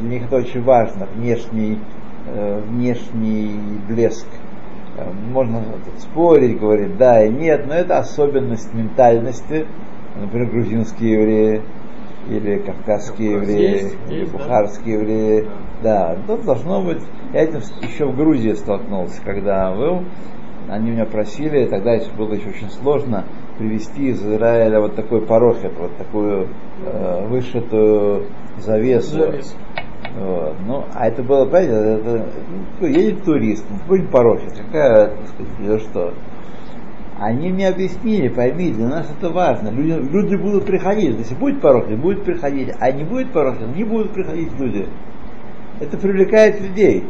для 0.00 0.08
них 0.08 0.24
это 0.26 0.36
очень 0.36 0.62
важно, 0.62 1.06
внешний, 1.16 1.78
э, 2.26 2.62
внешний 2.68 3.58
блеск. 3.88 4.26
Э, 4.96 5.10
Можно 5.32 5.62
спорить, 5.98 6.58
говорить 6.58 6.96
да 6.96 7.24
и 7.24 7.30
нет, 7.30 7.66
но 7.66 7.74
это 7.74 7.98
особенность 7.98 8.72
ментальности, 8.74 9.66
например, 10.20 10.50
грузинские 10.50 11.12
евреи, 11.12 11.62
или 12.28 12.58
кавказские 12.58 13.32
евреи, 13.32 13.70
Есть, 13.70 13.96
или 14.08 14.20
есть, 14.20 14.32
да. 14.32 14.38
бухарские 14.38 14.94
евреи. 14.94 15.48
Да, 15.82 16.16
тут 16.26 16.44
должно 16.44 16.82
быть. 16.82 17.02
Я 17.32 17.42
этим 17.42 17.60
еще 17.82 18.06
в 18.06 18.16
Грузии 18.16 18.52
столкнулся, 18.54 19.20
когда 19.24 19.72
был. 19.74 20.02
Они 20.68 20.90
меня 20.90 21.04
просили, 21.04 21.66
тогда 21.66 21.94
это 21.94 22.10
было 22.16 22.32
еще 22.34 22.48
очень 22.48 22.70
сложно, 22.70 23.24
привезти 23.58 24.08
из 24.08 24.20
Израиля 24.20 24.80
вот 24.80 24.96
такой 24.96 25.20
порохет, 25.24 25.72
вот 25.78 25.96
такую 25.96 26.48
э, 26.84 27.26
вышитую 27.28 28.24
завесу. 28.58 29.10
Завес. 29.18 29.56
Вот. 30.16 30.56
Ну, 30.66 30.84
а 30.94 31.08
это 31.08 31.22
было, 31.22 31.44
понимаете, 31.44 31.72
это, 31.72 32.26
ну, 32.80 32.86
едет 32.86 33.24
турист, 33.24 33.64
ну, 33.68 33.78
какой-нибудь 33.78 34.10
порохет, 34.10 34.52
какая, 34.54 35.08
так 35.08 35.46
сказать, 35.54 35.82
что. 35.82 36.14
Они 37.18 37.50
мне 37.50 37.68
объяснили, 37.68 38.28
пойми, 38.28 38.72
для 38.72 38.88
нас 38.88 39.10
это 39.10 39.30
важно. 39.30 39.68
Люди, 39.68 39.92
люди 40.10 40.36
будут 40.36 40.66
приходить. 40.66 41.16
Если 41.18 41.34
будет 41.34 41.62
порохет, 41.62 41.98
будет 41.98 42.24
приходить. 42.24 42.74
А 42.78 42.90
не 42.92 43.04
будет 43.04 43.32
порохет, 43.32 43.74
не 43.74 43.84
будут 43.84 44.12
приходить 44.12 44.52
люди. 44.58 44.86
Это 45.80 45.96
привлекает 45.96 46.60
людей. 46.60 47.04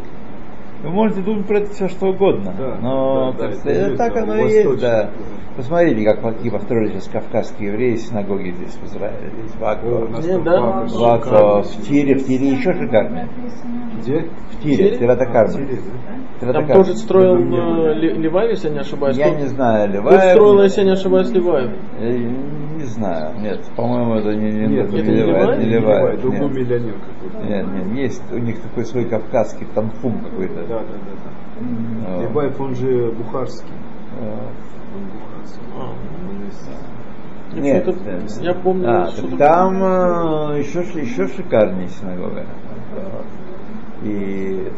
Вы 0.83 0.91
можете 0.91 1.23
думать 1.23 1.47
про 1.47 1.59
это 1.59 1.71
все 1.73 1.89
что 1.89 2.09
угодно. 2.09 2.55
Да, 2.57 2.79
но 2.81 3.33
да, 3.33 3.39
так, 3.39 3.51
да, 3.51 3.57
сказать, 3.57 3.77
это 3.79 3.87
это 3.87 3.97
так 3.97 4.17
оно 4.17 4.37
и 4.37 4.51
есть, 4.53 4.81
да. 4.81 5.11
Посмотрите, 5.57 6.05
как 6.05 6.21
какие 6.21 6.51
построили 6.51 6.91
сейчас 6.93 7.09
кавказские 7.09 7.69
евреи 7.73 7.97
синагоги 7.97 8.51
здесь 8.51 8.75
в 8.75 8.85
Израиле. 8.85 9.31
Здесь 9.39 9.57
в 9.59 9.65
Акко. 9.65 9.87
О, 9.87 10.09
нас 10.09 10.25
Не, 10.27 10.33
там 10.35 10.45
да. 10.45 10.83
В 10.83 10.89
шикарный. 10.91 11.63
в 11.63 11.83
Тире, 11.89 12.15
в 12.17 12.27
Тире 12.27 12.49
еще 12.51 12.73
шикарнее. 12.75 13.29
Где? 14.01 14.27
В 14.51 14.63
Тире, 14.63 14.99
Тиратакарме. 14.99 15.55
А, 15.55 15.67
Тире, 15.67 15.79
да? 16.43 16.53
Там 16.53 16.67
тоже 16.69 16.95
строил 16.95 17.37
э, 17.39 17.95
Ливаев, 17.95 18.51
если 18.51 18.69
я 18.69 18.75
не 18.75 18.81
ошибаюсь. 18.81 19.17
Я 19.17 19.31
не 19.31 19.47
знаю, 19.47 19.89
кто 19.89 19.99
Ливаев. 19.99 20.33
строил, 20.33 20.63
если 20.63 20.81
я 20.81 20.87
не 20.87 20.93
ошибаюсь, 20.93 21.31
Ливаев. 21.31 21.71
Э, 21.99 22.19
Не 22.77 22.85
знаю, 22.85 23.41
нет, 23.41 23.61
по-моему, 23.75 24.17
это 24.17 24.35
не, 24.35 24.53
не, 24.53 24.67
Нет, 24.67 24.93
не 24.93 24.99
это 25.01 25.11
не 25.11 25.17
Ливаев, 25.17 25.43
Ливаев? 25.43 25.59
не 25.59 25.65
Ливаев, 25.65 26.21
другой 26.21 26.51
миллионер 26.51 26.95
какой-то. 26.95 27.49
Нет, 27.49 27.67
нет, 27.73 27.97
есть 27.97 28.23
у 28.31 28.37
них 28.39 28.61
такой 28.61 28.85
свой 28.85 29.07
кавказский 29.07 29.67
танфум 29.75 30.19
какой-то. 30.21 30.61
Да, 30.69 30.79
да, 30.79 30.85
да. 30.85 32.09
да. 32.09 32.15
Вот. 32.17 32.23
Либаев, 32.23 32.61
он 32.61 32.75
же 32.75 33.11
бухарский. 33.13 33.71
Вот. 34.21 34.33
Он 34.95 35.05
бухарский. 35.07 35.63
А, 37.55 37.61
Нет, 37.61 37.83
что-то- 37.85 38.11
э, 38.11 38.21
я 38.43 38.55
помню, 38.55 38.89
а, 38.91 39.07
что-то- 39.09 39.37
так 39.37 39.39
там 39.39 39.83
э, 39.83 40.59
еще, 40.59 40.83
ш- 40.85 40.99
еще 41.01 41.29
шикарнее 41.29 41.89
синагога. 41.89 42.45
И 44.03 44.71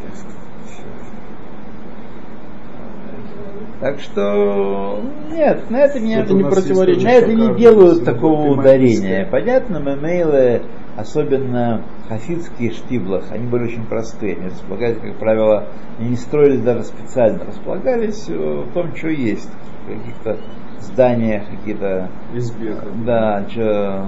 так 3.81 3.99
что 3.99 4.99
нет, 5.31 5.69
на 5.69 5.77
это 5.77 5.99
не, 5.99 6.15
Это 6.15 6.33
не 6.33 6.43
противоречит. 6.43 7.03
на 7.03 7.09
это 7.11 7.33
не 7.33 7.55
делают 7.57 8.03
такого 8.03 8.49
ударения. 8.51 9.25
Понятно, 9.29 9.77
мемейлы, 9.77 10.63
особенно 10.99 11.81
хафидские 12.07 12.71
штиблах, 12.71 13.25
они 13.31 13.47
были 13.47 13.65
очень 13.65 13.85
простые. 13.85 14.35
Они 14.37 14.47
располагались, 14.47 14.97
как 14.99 15.15
правило, 15.15 15.65
они 15.99 16.09
не 16.09 16.15
строились 16.15 16.61
даже 16.61 16.83
специально, 16.83 17.45
располагались 17.45 18.27
э, 18.29 18.33
в 18.35 18.73
том, 18.73 18.95
что 18.95 19.09
есть. 19.09 19.49
В 19.85 19.91
каких-то 19.97 20.37
зданиях, 20.81 21.43
какие-то 21.49 22.09
Избе. 22.35 22.75
да, 23.05 23.43
чё, 23.49 24.05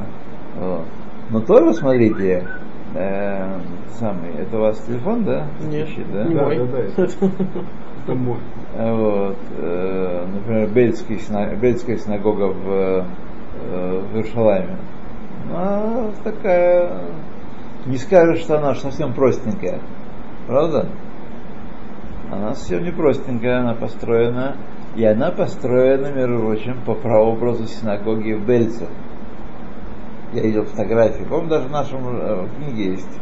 вот. 0.59 0.85
Но 1.31 1.39
тоже, 1.39 1.73
смотрите, 1.73 2.43
э, 2.93 3.59
самый, 3.99 4.31
это 4.39 4.57
у 4.57 4.61
вас 4.61 4.79
телефон, 4.81 5.23
да? 5.23 5.45
Нет, 5.69 5.87
Ищет, 5.87 6.11
да? 6.11 6.23
не 6.25 6.35
Да, 6.35 6.43
мой. 6.43 6.57
да, 6.57 6.65
да, 6.65 6.79
это- 7.03 8.15
мой. 8.15 8.37
Э, 8.75 8.93
Вот, 8.93 9.37
э, 9.57 10.25
например, 10.33 10.69
Бельский, 10.69 11.19
Бельская 11.61 11.97
синагога 11.97 12.47
в, 12.53 12.69
э, 12.69 14.01
в 14.11 14.15
Иерусалиме. 14.15 14.77
Она 15.49 16.11
такая, 16.23 17.01
не 17.85 17.97
скажешь, 17.97 18.39
что 18.39 18.57
она 18.57 18.75
совсем 18.75 19.13
простенькая, 19.13 19.79
правда? 20.47 20.87
Она 22.31 22.53
совсем 22.55 22.83
не 22.83 22.91
простенькая, 22.91 23.59
она 23.59 23.73
построена, 23.73 24.55
и 24.95 25.03
она 25.03 25.31
построена, 25.31 26.11
между 26.13 26.39
прочим, 26.39 26.77
по 26.85 26.93
прообразу 26.93 27.65
синагоги 27.65 28.33
в 28.33 28.45
Бельце. 28.45 28.85
Я 30.33 30.43
видел 30.43 30.63
фотографии, 30.63 31.23
по-моему, 31.23 31.49
даже 31.49 31.67
в 31.67 31.71
нашем 31.71 31.99
э, 32.07 32.47
книге 32.57 32.91
есть 32.91 33.19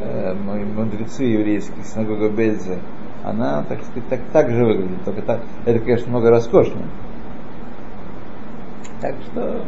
э, 0.00 0.34
мудрецы 0.34 1.24
еврейские, 1.24 1.84
синагога 1.84 2.28
Бельзе. 2.28 2.78
Она, 3.24 3.64
так 3.68 3.82
сказать, 3.82 4.08
так, 4.08 4.20
так 4.32 4.50
же 4.50 4.64
выглядит, 4.64 5.04
только 5.04 5.22
так, 5.22 5.40
это, 5.64 5.78
конечно, 5.80 6.10
много 6.10 6.30
роскошнее. 6.30 6.86
Так 9.00 9.16
что, 9.26 9.64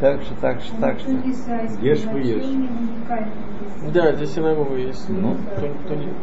так 0.00 0.22
что, 0.22 0.34
так 0.40 0.60
что, 0.60 0.76
так 0.80 0.98
что. 0.98 1.10
Ешь 1.82 2.04
вы 2.06 2.20
ешь. 2.20 3.92
Да, 3.92 4.12
здесь 4.14 4.34
синагога 4.34 4.76
есть. 4.76 5.08
Ну. 5.08 5.36
Кто- 5.56 5.68
кто 5.84 5.94
не- 5.94 6.14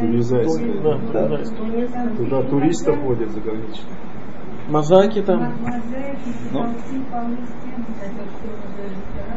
Тунизайская. 0.00 0.82
Да, 0.82 0.98
Да. 1.12 1.28
да. 1.28 2.16
Туда 2.16 2.42
туристов 2.42 2.98
водят 2.98 3.30
заграничных. 3.30 3.86
Мозаики 4.68 5.22
там. 5.22 5.54
Ну. 6.52 6.66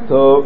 То 0.08 0.46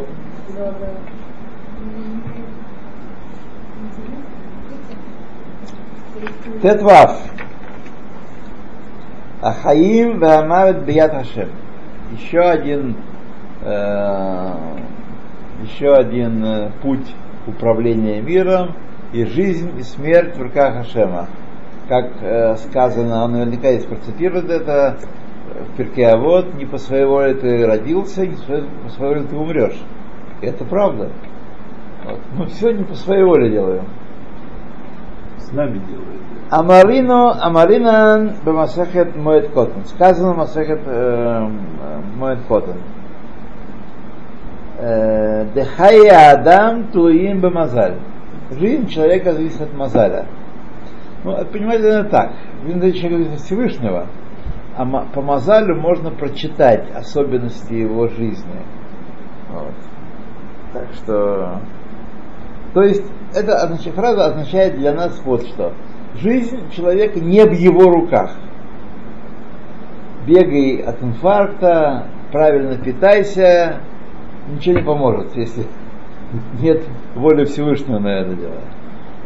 Тетвав. 6.61 7.17
Ахаим 9.41 10.19
вамавет 10.19 10.85
бият 10.85 11.13
Хашем. 11.13 11.49
Еще 12.11 12.39
один, 12.39 12.95
э, 13.61 14.53
еще 15.63 15.93
один 15.93 16.43
э, 16.43 16.71
путь 16.81 17.13
управления 17.45 18.21
миром 18.21 18.75
и 19.13 19.25
жизнь 19.25 19.77
и 19.77 19.83
смерть 19.83 20.35
в 20.35 20.41
руках 20.41 20.75
Хашема. 20.75 21.27
Как 21.87 22.11
э, 22.21 22.55
сказано, 22.57 23.23
он 23.25 23.33
наверняка 23.33 23.71
здесь 23.71 23.85
процитирует 23.85 24.49
это 24.49 24.97
э, 25.53 25.63
в 25.63 25.77
перке, 25.77 26.07
а 26.07 26.17
вот 26.17 26.55
не 26.55 26.65
по 26.65 26.77
своей 26.77 27.05
воле 27.05 27.35
ты 27.35 27.65
родился, 27.65 28.25
не 28.25 28.35
по 28.35 28.89
своей, 28.89 29.15
воле 29.15 29.23
ты 29.27 29.35
умрешь. 29.35 29.79
И 30.41 30.45
это 30.45 30.65
правда. 30.65 31.11
Вот. 32.05 32.19
Мы 32.37 32.45
все 32.47 32.71
не 32.71 32.83
по 32.83 32.95
своей 32.95 33.23
воле 33.23 33.51
делаем. 33.51 33.85
С 35.37 35.51
нами 35.51 35.79
делают. 35.79 36.28
Амарину, 36.49 37.31
Амаринан 37.39 38.33
бамасахет 38.43 39.15
моет 39.15 39.49
котен. 39.49 39.85
Сказано 39.85 40.33
масахет 40.33 40.79
моет 42.15 42.39
котен. 42.47 42.77
Э, 44.79 45.45
Дехая 45.53 46.31
Адам 46.31 46.87
туим 46.87 47.41
бамазаль. 47.41 47.95
Жизнь 48.51 48.87
человека 48.87 49.33
зависит 49.33 49.61
от 49.61 49.73
мазаля. 49.73 50.25
Ну, 51.23 51.37
понимаете, 51.51 51.87
это 51.87 52.09
так. 52.09 52.31
Жизнь 52.65 52.93
человека 52.93 53.17
зависит 53.17 53.33
от 53.33 53.39
Всевышнего. 53.41 54.07
А 54.75 54.85
по 54.85 55.21
мазалю 55.21 55.75
можно 55.75 56.09
прочитать 56.09 56.89
особенности 56.95 57.73
его 57.73 58.07
жизни. 58.07 58.61
Вот. 59.51 59.73
Так 60.73 60.87
что... 60.93 61.59
То 62.73 62.83
есть, 62.83 63.03
эта 63.35 63.67
фраза 63.93 64.27
означает 64.27 64.77
для 64.77 64.93
нас 64.93 65.19
вот 65.25 65.43
что. 65.43 65.73
Жизнь 66.21 66.59
человека 66.75 67.19
не 67.19 67.45
в 67.45 67.53
его 67.53 67.89
руках. 67.89 68.31
Бегай 70.27 70.81
от 70.81 71.01
инфаркта, 71.01 72.07
правильно 72.31 72.77
питайся, 72.77 73.77
ничего 74.51 74.79
не 74.79 74.83
поможет, 74.83 75.35
если 75.35 75.63
нет 76.61 76.83
воли 77.15 77.45
Всевышнего 77.45 77.99
на 77.99 78.19
это 78.19 78.35
дело. 78.35 78.61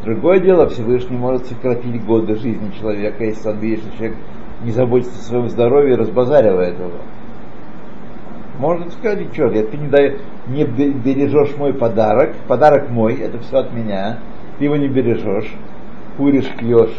Другое 0.04 0.40
дело, 0.40 0.70
Всевышний 0.70 1.18
может 1.18 1.48
сократить 1.48 2.06
годы 2.06 2.36
жизни 2.36 2.72
человека, 2.80 3.24
если 3.24 3.50
он 3.50 3.58
видит, 3.58 3.80
что 3.80 3.98
человек 3.98 4.18
не 4.64 4.72
заботится 4.72 5.20
о 5.20 5.24
своем 5.24 5.50
здоровье 5.50 5.94
и 5.94 5.98
разбазаривает 5.98 6.78
его. 6.78 6.92
Можно 8.60 8.92
сказать, 8.92 9.34
что, 9.34 9.48
если 9.48 9.68
ты 9.68 9.78
не, 9.78 9.88
дай, 9.88 10.18
не 10.48 10.64
бе- 10.64 10.92
бережешь 10.92 11.58
мой 11.58 11.74
подарок, 11.74 12.36
подарок 12.48 12.90
мой, 12.90 13.16
это 13.16 13.40
все 13.40 13.58
от 13.58 13.74
меня, 13.74 14.20
ты 14.60 14.66
его 14.66 14.76
не 14.76 14.88
бережешь, 14.88 15.52
куришь, 16.18 16.50
пьешь, 16.58 16.98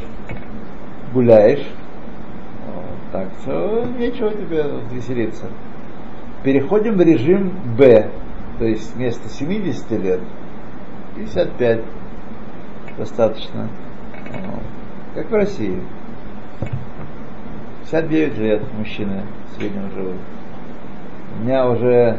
гуляешь, 1.13 1.67
вот, 2.67 3.13
так 3.13 3.29
что 3.41 3.85
нечего 3.99 4.31
тебе 4.31 4.65
веселиться. 4.93 5.47
Переходим 6.43 6.97
в 6.97 7.01
режим 7.01 7.53
Б, 7.79 8.11
то 8.59 8.65
есть 8.65 8.95
вместо 8.95 9.29
70 9.29 9.91
лет 9.93 10.21
55 11.17 11.81
достаточно. 12.99 13.69
Как 15.15 15.31
в 15.31 15.35
России. 15.35 15.79
59 17.91 18.39
лет 18.39 18.63
мужчины 18.77 19.23
в 19.49 19.57
среднем 19.57 19.91
живут. 19.93 20.17
У 21.37 21.45
меня 21.45 21.69
уже 21.69 22.19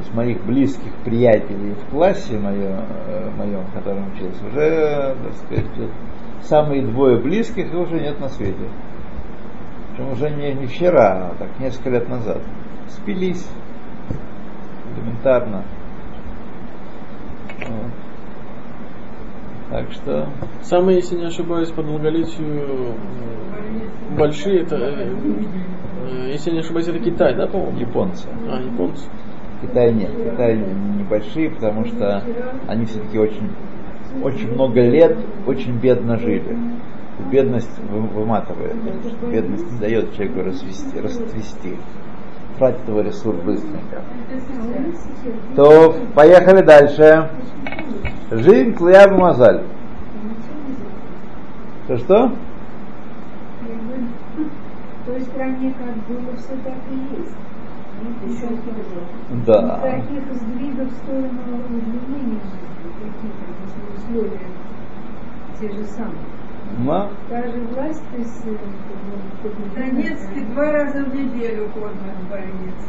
из 0.00 0.14
моих 0.14 0.44
близких 0.44 0.92
приятелей 1.04 1.74
в 1.74 1.90
классе 1.90 2.38
моем, 2.38 2.84
э, 3.06 3.30
моем 3.36 3.60
в 3.66 3.72
котором 3.72 4.12
учился, 4.12 4.46
уже, 4.46 5.16
так 5.22 5.34
сказать, 5.34 5.90
самые 6.42 6.82
двое 6.82 7.18
близких 7.18 7.72
и 7.72 7.76
уже 7.76 8.00
нет 8.00 8.20
на 8.20 8.28
свете. 8.28 8.68
Причем 9.90 10.12
уже 10.12 10.30
не, 10.30 10.52
не 10.54 10.66
вчера, 10.66 11.30
а 11.30 11.34
так 11.38 11.48
несколько 11.60 11.90
лет 11.90 12.08
назад. 12.08 12.42
Спились 12.88 13.46
элементарно. 14.96 15.64
Вот. 17.60 17.90
Так 19.70 19.90
что... 19.92 20.28
Самые, 20.62 20.96
если 20.96 21.16
не 21.16 21.26
ошибаюсь, 21.26 21.70
по 21.70 21.82
долголетию 21.82 22.94
большие, 24.16 24.62
это, 24.62 24.76
э, 24.76 25.16
э, 26.06 26.30
если 26.32 26.50
не 26.50 26.60
ошибаюсь, 26.60 26.88
это 26.88 26.98
Китай, 26.98 27.34
да, 27.34 27.46
по-моему? 27.46 27.78
Японцы. 27.78 28.28
А, 28.48 28.60
японцы. 28.60 29.04
Китай 29.64 29.92
нет. 29.92 30.10
Китай 30.10 30.58
небольшие, 30.98 31.50
потому 31.50 31.86
что 31.86 32.22
они 32.68 32.84
все-таки 32.84 33.18
очень, 33.18 33.50
очень 34.22 34.52
много 34.52 34.80
лет 34.82 35.16
очень 35.46 35.78
бедно 35.78 36.18
жили. 36.18 36.56
Бедность 37.30 37.70
выматывает. 37.88 38.76
Бедность 39.30 39.72
не 39.72 39.78
дает 39.78 40.14
человеку 40.14 40.42
расцвести. 40.42 41.00
расцвести. 41.00 41.76
Тратит 42.58 42.86
его 42.86 43.00
ресурс 43.00 43.38
быстренько. 43.40 44.02
То, 45.56 45.96
поехали 46.14 46.62
дальше. 46.62 47.30
Жизнь 48.30 48.74
тлея 48.74 49.08
мазаль. 49.08 49.62
Что 51.84 51.96
что? 51.98 52.32
В 55.04 55.06
той 55.06 55.20
стране 55.20 55.74
как 55.78 55.96
было, 56.08 56.36
все 56.36 56.54
так 56.64 56.74
и 56.90 57.20
есть. 57.20 57.34
Да. 59.46 59.78
Таких 59.78 60.34
сдвигов 60.34 60.88
в 60.88 60.96
сторону 60.96 61.28
изменений 61.68 62.40
каких-то, 63.00 63.96
условия 63.96 64.40
те 65.60 65.70
же 65.70 65.84
самые. 65.84 66.18
Но? 66.78 67.10
Та 67.28 67.42
же 67.42 67.60
власть, 67.72 68.02
то 68.10 68.16
есть... 68.18 68.44
Донецке 69.74 70.40
два 70.52 70.72
раза 70.72 71.04
в 71.04 71.14
неделю 71.14 71.68
кормят 71.74 72.16
в 72.20 72.30
больнице. 72.30 72.88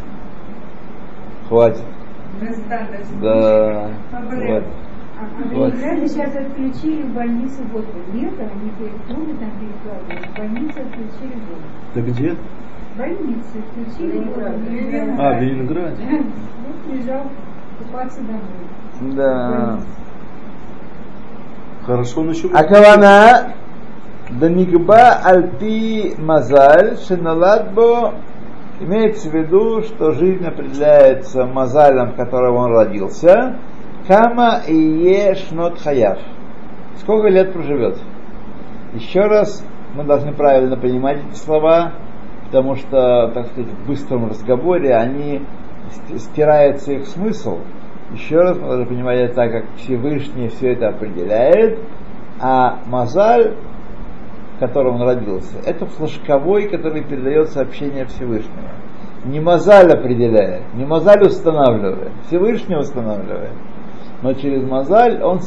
Хватит. 1.47 1.83
Достаточно. 2.41 3.21
Да. 3.21 3.89
Обряд. 4.11 4.63
Хватит. 4.63 4.67
А. 5.17 5.53
Ленинграде 5.53 6.07
сейчас 6.07 6.35
отключили 6.35 7.03
в 7.03 7.13
больнице 7.13 7.63
воду. 7.71 7.87
Лето, 8.13 8.43
они 8.43 8.69
переходят, 8.71 9.39
там 9.39 9.51
перекладывают. 9.59 10.25
В 10.27 10.37
больнице 10.37 10.79
отключили 10.79 11.39
воду. 11.47 11.61
Да 11.93 12.01
где? 12.01 12.35
В 12.94 12.98
больнице 12.98 13.58
отключили 13.58 14.18
воду. 14.18 14.42
А, 15.18 15.38
в 15.38 15.42
Ленинграде. 15.42 16.02
Вот 16.66 16.94
лежал 16.94 17.22
купаться 17.78 18.20
домой. 18.20 19.14
Да. 19.16 19.80
Хорошо 21.86 22.20
он 22.20 22.30
еще... 22.30 22.48
הכוונה 22.48 23.32
דנגבה 24.38 25.12
על 25.22 25.42
פי 25.58 26.14
мазаль 26.18 26.96
шиналадбо 27.08 28.12
имеется 28.80 29.28
в 29.28 29.34
виду, 29.34 29.82
что 29.82 30.12
жизнь 30.12 30.46
определяется 30.46 31.46
мазалем, 31.46 32.12
в 32.12 32.16
котором 32.16 32.56
он 32.56 32.72
родился, 32.72 33.56
кама 34.06 34.60
и 34.66 34.74
ешнот 34.74 35.78
хаяв. 35.80 36.18
Сколько 36.96 37.28
лет 37.28 37.52
проживет? 37.52 37.98
Еще 38.94 39.20
раз, 39.20 39.64
мы 39.94 40.04
должны 40.04 40.32
правильно 40.32 40.76
понимать 40.76 41.18
эти 41.28 41.36
слова, 41.36 41.92
потому 42.45 42.75
что, 42.75 43.31
так 43.33 43.47
сказать, 43.47 43.71
в 43.71 43.87
быстром 43.87 44.29
разговоре 44.29 44.95
они 44.95 45.41
ст- 45.91 46.19
стирается 46.19 46.93
их 46.93 47.07
смысл. 47.07 47.59
Еще 48.13 48.39
раз 48.39 48.57
мы 48.57 48.67
должны 48.67 48.85
понимать 48.85 49.19
это 49.19 49.35
так, 49.35 49.51
как 49.51 49.65
Всевышний 49.77 50.49
все 50.49 50.73
это 50.73 50.89
определяет, 50.89 51.79
а 52.39 52.79
Мазаль, 52.85 53.55
в 54.55 54.59
котором 54.59 54.95
он 54.95 55.01
родился, 55.01 55.57
это 55.65 55.85
флажковой, 55.85 56.69
который 56.69 57.03
передает 57.03 57.49
сообщение 57.49 58.05
Всевышнего. 58.05 58.69
Не 59.25 59.39
Мазаль 59.39 59.91
определяет, 59.91 60.61
не 60.75 60.85
Мазаль 60.85 61.23
устанавливает, 61.23 62.11
Всевышний 62.27 62.75
устанавливает. 62.77 63.53
Но 64.21 64.33
через 64.33 64.63
Мазаль 64.63 65.21
он 65.21 65.39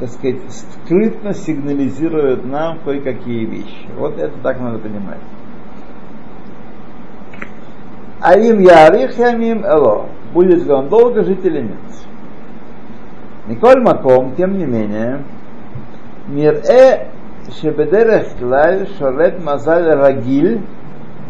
так 0.00 0.08
сказать, 0.10 0.38
скрытно 0.48 1.34
сигнализирует 1.34 2.46
нам 2.46 2.78
кое-какие 2.84 3.44
вещи. 3.44 3.88
Вот 3.96 4.16
это 4.18 4.32
так 4.42 4.60
надо 4.60 4.78
понимать. 4.78 5.18
А 8.20 8.36
им 8.36 8.58
ярих 8.60 9.16
ямим 9.18 9.64
эло. 9.64 10.06
Будет 10.32 10.64
ли 10.64 10.72
он 10.72 10.88
долго 10.88 11.22
жить 11.24 11.44
или 11.44 11.62
нет. 11.62 11.76
Николь 13.46 13.80
Маком, 13.80 14.34
тем 14.36 14.58
не 14.58 14.66
менее, 14.66 15.22
Мирэ 16.26 17.08
шебедерех 17.60 18.36
клаль 18.38 18.86
шорет 18.98 19.42
мазаль 19.42 19.88
рагиль, 19.94 20.60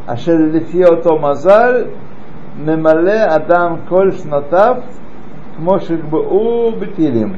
ашер 0.07 0.39
лифиото 0.39 1.17
мазаль, 1.17 1.89
мемале 2.57 3.23
адам 3.23 3.83
коль 3.89 4.13
шнатав, 4.15 4.83
кмошек 5.57 6.03
бы 6.05 6.21
у 6.21 6.73
бетилим. 6.73 7.37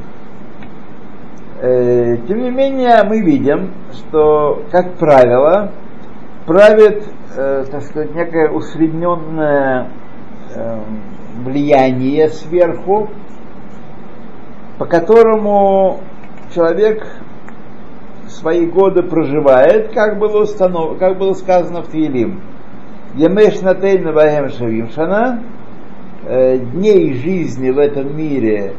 Э, 1.61 2.17
тем 2.27 2.39
не 2.41 2.51
менее, 2.51 3.03
мы 3.05 3.21
видим, 3.21 3.73
что, 3.93 4.63
как 4.71 4.95
правило, 4.95 5.73
правит 6.47 7.05
э, 7.37 7.65
так 7.71 7.83
сказать, 7.83 8.15
некое 8.15 8.51
усредненное 8.51 9.89
э, 10.55 10.81
влияние 11.45 12.29
сверху, 12.29 13.09
по 14.79 14.87
которому 14.87 16.01
человек 16.55 17.07
свои 18.29 18.67
годы 18.67 19.03
проживает, 19.03 19.93
как 19.93 20.19
было, 20.19 20.43
установ... 20.43 20.99
как 20.99 21.19
было 21.19 21.35
сказано 21.35 21.83
в 21.83 21.91
Тилим. 21.91 22.41
Емеш 23.17 23.61
натейна 23.61 24.49
шавим 24.51 24.89
шана, 24.91 25.43
э, 26.27 26.59
дней 26.59 27.15
жизни 27.15 27.71
в 27.71 27.79
этом 27.79 28.17
мире 28.17 28.75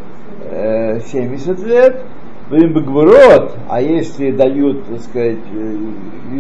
э, 0.50 1.00
70 1.02 1.60
лет, 1.66 2.02
им 2.50 2.74
бгвурот, 2.74 3.56
а 3.70 3.82
если 3.82 4.32
дают, 4.32 4.86
так 4.86 5.00
сказать, 5.00 5.40
э, 5.54 5.76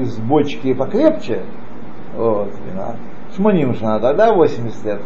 из 0.02 0.17
бочки 0.17 0.74
покрепче, 0.74 1.41
вот, 2.15 2.50
вина, 2.65 2.95
шмоним 3.36 3.74
шана, 3.76 4.00
тогда 4.00 4.34
80 4.34 4.86
лет. 4.86 5.02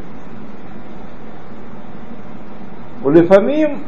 Улифамим 3.04 3.84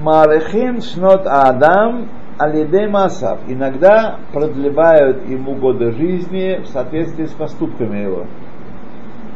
Марехин 0.00 0.80
шнот 0.80 1.26
Адам 1.26 2.08
алиде 2.38 2.86
масав. 2.86 3.40
Иногда 3.48 4.16
продлевают 4.32 5.28
ему 5.28 5.54
годы 5.54 5.90
жизни 5.92 6.60
в 6.62 6.66
соответствии 6.68 7.26
с 7.26 7.32
поступками 7.32 7.98
его. 7.98 8.26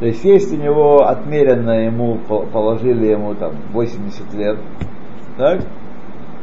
То 0.01 0.07
есть 0.07 0.25
есть 0.25 0.53
у 0.53 0.57
него 0.57 1.07
отмеренно 1.07 1.85
ему 1.85 2.19
по- 2.29 2.47
положили 2.47 3.07
ему 3.07 3.35
там 3.35 3.53
80 3.73 4.33
лет, 4.35 4.59
так? 5.37 5.61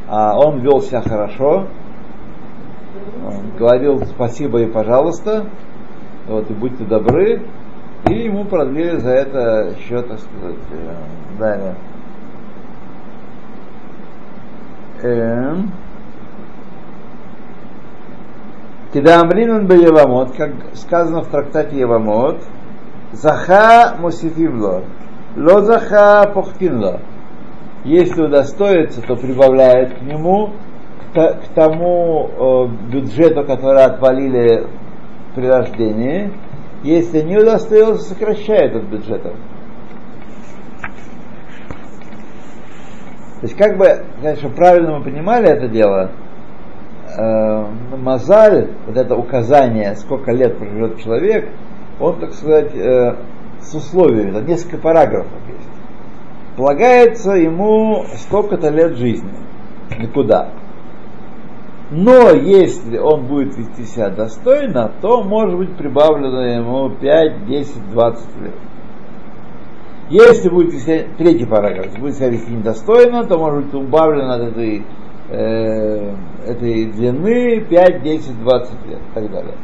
а 0.07 0.37
он 0.37 0.59
вел 0.59 0.81
себя 0.81 1.01
хорошо, 1.01 1.65
он 3.25 3.57
говорил 3.57 4.05
спасибо 4.05 4.61
и 4.61 4.67
пожалуйста, 4.67 5.47
вот, 6.27 6.49
и 6.49 6.53
будьте 6.53 6.83
добры, 6.83 7.41
и 8.09 8.13
ему 8.13 8.45
продлили 8.45 8.97
за 8.97 9.11
это 9.11 9.73
еще, 9.77 10.01
так 10.01 10.19
сказать, 10.19 10.55
э, 10.71 11.37
далее. 11.39 11.75
Эм. 15.03 15.71
Кидамринан 18.93 19.69
Евамот, 19.69 20.35
как 20.35 20.51
сказано 20.73 21.21
в 21.21 21.27
трактате 21.27 21.77
Евамот, 21.79 22.41
Заха 23.11 23.95
Мусифимло, 23.99 24.83
Ло 25.35 25.61
Заха 25.61 26.31
Похтинло. 26.33 27.01
Если 27.83 28.21
удостоится, 28.21 29.01
то 29.01 29.15
прибавляет 29.15 29.99
к 29.99 30.01
нему, 30.01 30.51
к 31.13 31.53
тому 31.53 32.29
э, 32.29 32.91
бюджету, 32.91 33.43
который 33.45 33.83
отвалили 33.83 34.67
при 35.37 35.45
рождении. 35.45 36.31
Если 36.83 37.21
не 37.21 37.37
удостоился, 37.37 38.09
сокращает 38.09 38.75
от 38.75 38.83
бюджета. 38.83 39.33
То 43.39 43.43
есть, 43.43 43.55
как 43.55 43.77
бы, 43.77 44.03
конечно, 44.19 44.49
правильно 44.49 44.97
мы 44.97 45.03
понимали 45.03 45.47
это 45.47 45.67
дело, 45.67 46.09
э, 47.15 47.65
Мазаль, 47.97 48.71
вот 48.87 48.97
это 48.97 49.15
указание, 49.15 49.95
сколько 49.95 50.31
лет 50.31 50.57
проживет 50.57 50.99
человек, 50.99 51.49
он, 51.99 52.19
так 52.19 52.33
сказать, 52.33 52.75
э, 52.75 53.15
с 53.61 53.75
условиями, 53.75 54.31
там 54.31 54.45
несколько 54.47 54.77
параграфов 54.77 55.31
есть. 55.47 55.69
Полагается 56.57 57.33
ему 57.33 58.05
столько-то 58.15 58.69
лет 58.69 58.97
жизни. 58.97 59.33
Никуда. 59.99 60.49
Но 61.89 62.31
если 62.31 62.97
он 62.97 63.27
будет 63.27 63.55
вести 63.57 63.83
себя 63.83 64.09
достойно, 64.09 64.91
то 65.01 65.23
может 65.23 65.57
быть 65.57 65.77
прибавлено 65.77 66.45
ему 66.45 66.89
5, 66.89 67.45
10, 67.45 67.91
20 67.91 68.41
лет. 68.41 68.53
Если 70.09 70.49
будет 70.49 70.73
вести, 70.73 71.05
третий 71.17 71.45
параграф, 71.45 71.85
если 71.85 71.99
будет 71.99 72.15
себя 72.15 72.29
вести 72.29 72.51
недостойно, 72.51 73.25
то 73.25 73.37
может 73.37 73.65
быть 73.65 73.73
убавлено 73.73 74.33
от 74.33 74.41
этой, 74.41 74.83
э, 75.29 76.13
этой 76.45 76.85
длины 76.91 77.61
5, 77.61 78.03
10, 78.03 78.39
20 78.41 78.87
лет 78.87 78.99
и 78.99 79.13
так 79.13 79.31
далее. 79.31 79.55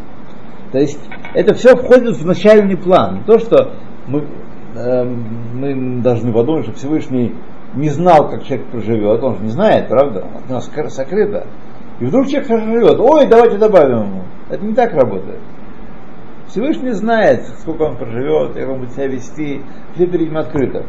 То 0.72 0.80
есть 0.80 1.00
это 1.34 1.54
все 1.54 1.76
входит 1.76 2.16
в 2.16 2.26
начальный 2.26 2.78
план. 2.78 3.24
То, 3.26 3.38
что 3.38 3.74
мы, 4.08 4.28
э, 4.76 5.04
мы 5.04 6.02
должны 6.02 6.34
подумать, 6.34 6.66
что 6.66 6.74
Всевышний 6.74 7.36
не 7.76 7.90
знал, 7.90 8.30
как 8.30 8.44
человек 8.44 8.68
проживет, 8.68 9.24
он 9.24 9.38
же 9.38 9.44
не 9.44 9.50
знает, 9.50 9.88
правда? 9.88 10.26
От 10.36 10.50
нас 10.50 10.70
сокрыто. 10.90 11.48
И 12.04 12.06
вдруг 12.06 12.28
человек 12.28 12.50
живет, 12.50 13.00
ой, 13.00 13.28
давайте 13.28 13.58
добавим 13.58 14.00
ему. 14.00 14.24
Это 14.50 14.66
не 14.66 14.74
так 14.74 14.92
работает. 14.92 15.40
Всевышний 16.48 16.92
знает, 16.92 17.48
сколько 17.60 17.84
он 17.84 17.96
проживет, 17.96 18.56
как 18.56 18.68
он 18.68 18.80
будет 18.80 18.92
себя 18.92 19.08
вести, 19.08 19.62
все 19.96 20.06
перед 20.06 20.28
ним 20.28 20.38
открыто. 20.38 20.86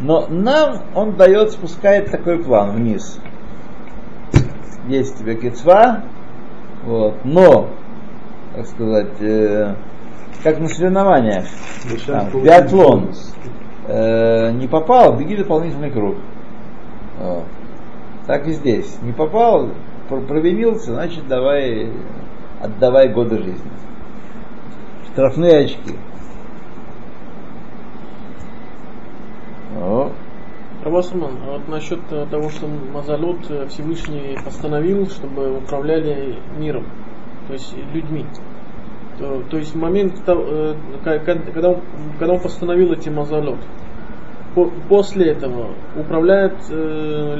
Но 0.00 0.26
нам 0.28 0.84
он 0.94 1.16
дает, 1.16 1.50
спускает 1.50 2.10
такой 2.10 2.42
план 2.42 2.70
вниз. 2.70 3.20
Есть 4.88 5.18
тебе 5.18 5.34
кицва, 5.34 6.04
вот, 6.86 7.16
но, 7.24 7.68
так 8.54 8.66
сказать, 8.68 9.20
э, 9.20 9.74
как 10.42 10.58
на 10.60 10.68
соревнованиях, 10.68 11.44
там, 12.06 12.30
биатлон, 12.42 13.10
э, 13.86 14.50
не 14.52 14.66
попал, 14.66 15.18
беги 15.18 15.36
дополнительный 15.36 15.90
круг. 15.90 16.16
Вот. 17.18 17.44
Так 18.26 18.46
и 18.48 18.52
здесь. 18.52 18.96
Не 19.02 19.12
попал, 19.12 19.68
провинился, 20.08 20.92
значит 20.92 21.26
давай, 21.28 21.90
отдавай 22.60 23.08
годы 23.08 23.38
жизни. 23.38 23.70
Штрафные 25.12 25.64
очки. 25.64 25.96
О. 29.78 30.12
Рабасуман, 30.84 31.32
а 31.42 31.52
вот 31.52 31.68
насчет 31.68 32.00
э, 32.10 32.26
того, 32.30 32.48
что 32.48 32.68
Мазалот 32.68 33.50
э, 33.50 33.66
Всевышний 33.66 34.38
постановил, 34.44 35.08
чтобы 35.08 35.58
управляли 35.58 36.36
миром, 36.58 36.86
то 37.48 37.54
есть 37.54 37.74
людьми. 37.92 38.24
То, 39.18 39.42
то 39.50 39.56
есть 39.56 39.74
момент, 39.74 40.22
э, 40.26 40.74
когда 41.02 41.70
он, 41.70 41.80
когда 42.18 42.34
он 42.34 42.40
постановил 42.40 42.92
эти 42.92 43.08
Мазалот, 43.08 43.58
после 44.88 45.32
этого 45.32 45.74
управляет 45.96 46.54
э, 46.70 47.36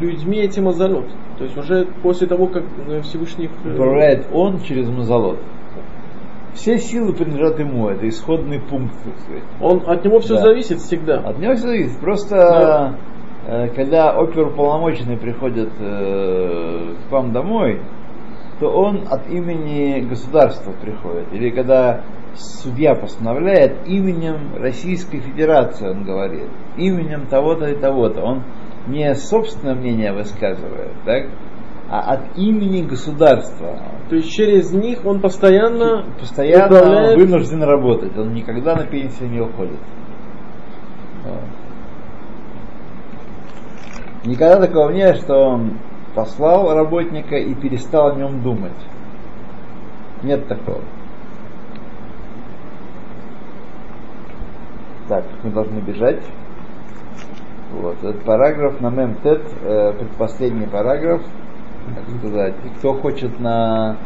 людьми 0.00 0.38
эти 0.38 0.60
Мазалот. 0.60 1.06
То 1.36 1.44
есть 1.44 1.56
уже 1.56 1.86
после 2.02 2.26
того, 2.26 2.46
как 2.46 2.64
Всевышний... 3.02 3.50
Управляет 3.64 4.26
он 4.32 4.60
через 4.60 4.88
Мазалот. 4.88 5.38
Все 6.54 6.78
силы 6.78 7.12
принадлежат 7.12 7.60
ему, 7.60 7.88
это 7.88 8.08
исходный 8.08 8.58
пункт. 8.58 8.94
Он, 9.60 9.82
от 9.86 10.04
него 10.04 10.18
все 10.20 10.34
да. 10.34 10.46
зависит 10.46 10.78
всегда. 10.78 11.18
От 11.20 11.38
него 11.38 11.54
все 11.54 11.68
зависит. 11.68 12.00
Просто 12.00 12.36
да. 12.36 12.94
э, 13.46 13.68
когда 13.68 14.10
оперуполномоченные 14.18 15.18
приходят 15.18 15.70
э, 15.78 16.94
к 17.06 17.12
вам 17.12 17.32
домой, 17.32 17.80
то 18.60 18.70
он 18.70 19.04
от 19.08 19.28
имени 19.30 20.00
государства 20.00 20.72
приходит. 20.72 21.32
Или 21.32 21.50
когда 21.50 22.00
судья 22.38 22.94
постановляет 22.94 23.86
именем 23.86 24.56
Российской 24.56 25.20
Федерации, 25.20 25.88
он 25.88 26.04
говорит, 26.04 26.48
именем 26.76 27.26
того-то 27.26 27.66
и 27.66 27.76
того-то. 27.76 28.22
Он 28.22 28.42
не 28.86 29.14
собственное 29.14 29.74
мнение 29.74 30.12
высказывает, 30.12 30.92
так? 31.04 31.26
а 31.90 32.12
от 32.12 32.36
имени 32.36 32.82
государства. 32.82 33.78
То 34.10 34.16
есть 34.16 34.30
через 34.30 34.72
них 34.72 35.04
он 35.06 35.20
постоянно, 35.20 36.04
постоянно 36.20 36.78
управляет... 36.78 37.18
вынужден 37.18 37.62
работать, 37.62 38.16
он 38.16 38.34
никогда 38.34 38.76
на 38.76 38.86
пенсию 38.86 39.30
не 39.30 39.40
уходит. 39.40 39.80
Никогда 44.24 44.66
такого 44.66 44.90
нет, 44.90 45.16
что 45.16 45.34
он 45.34 45.78
послал 46.14 46.74
работника 46.74 47.36
и 47.36 47.54
перестал 47.54 48.12
о 48.12 48.14
нем 48.16 48.42
думать. 48.42 48.76
Нет 50.22 50.46
такого. 50.46 50.82
Так, 55.08 55.24
мы 55.42 55.50
должны 55.50 55.78
бежать. 55.80 56.22
Вот, 57.72 57.96
этот 58.02 58.22
параграф 58.24 58.80
на 58.80 58.90
мемтет, 58.90 59.42
э, 59.62 59.92
предпоследний 59.98 60.66
параграф, 60.66 61.22
как 61.94 62.18
сказать. 62.18 62.54
И 62.64 62.68
кто 62.78 62.94
хочет 62.94 63.40
на 63.40 63.96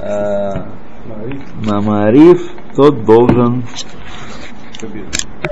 э, 0.00 0.52
на 1.64 1.80
Мариф, 1.80 2.52
тот 2.74 3.04
должен 3.04 3.64
побежать. 4.80 5.31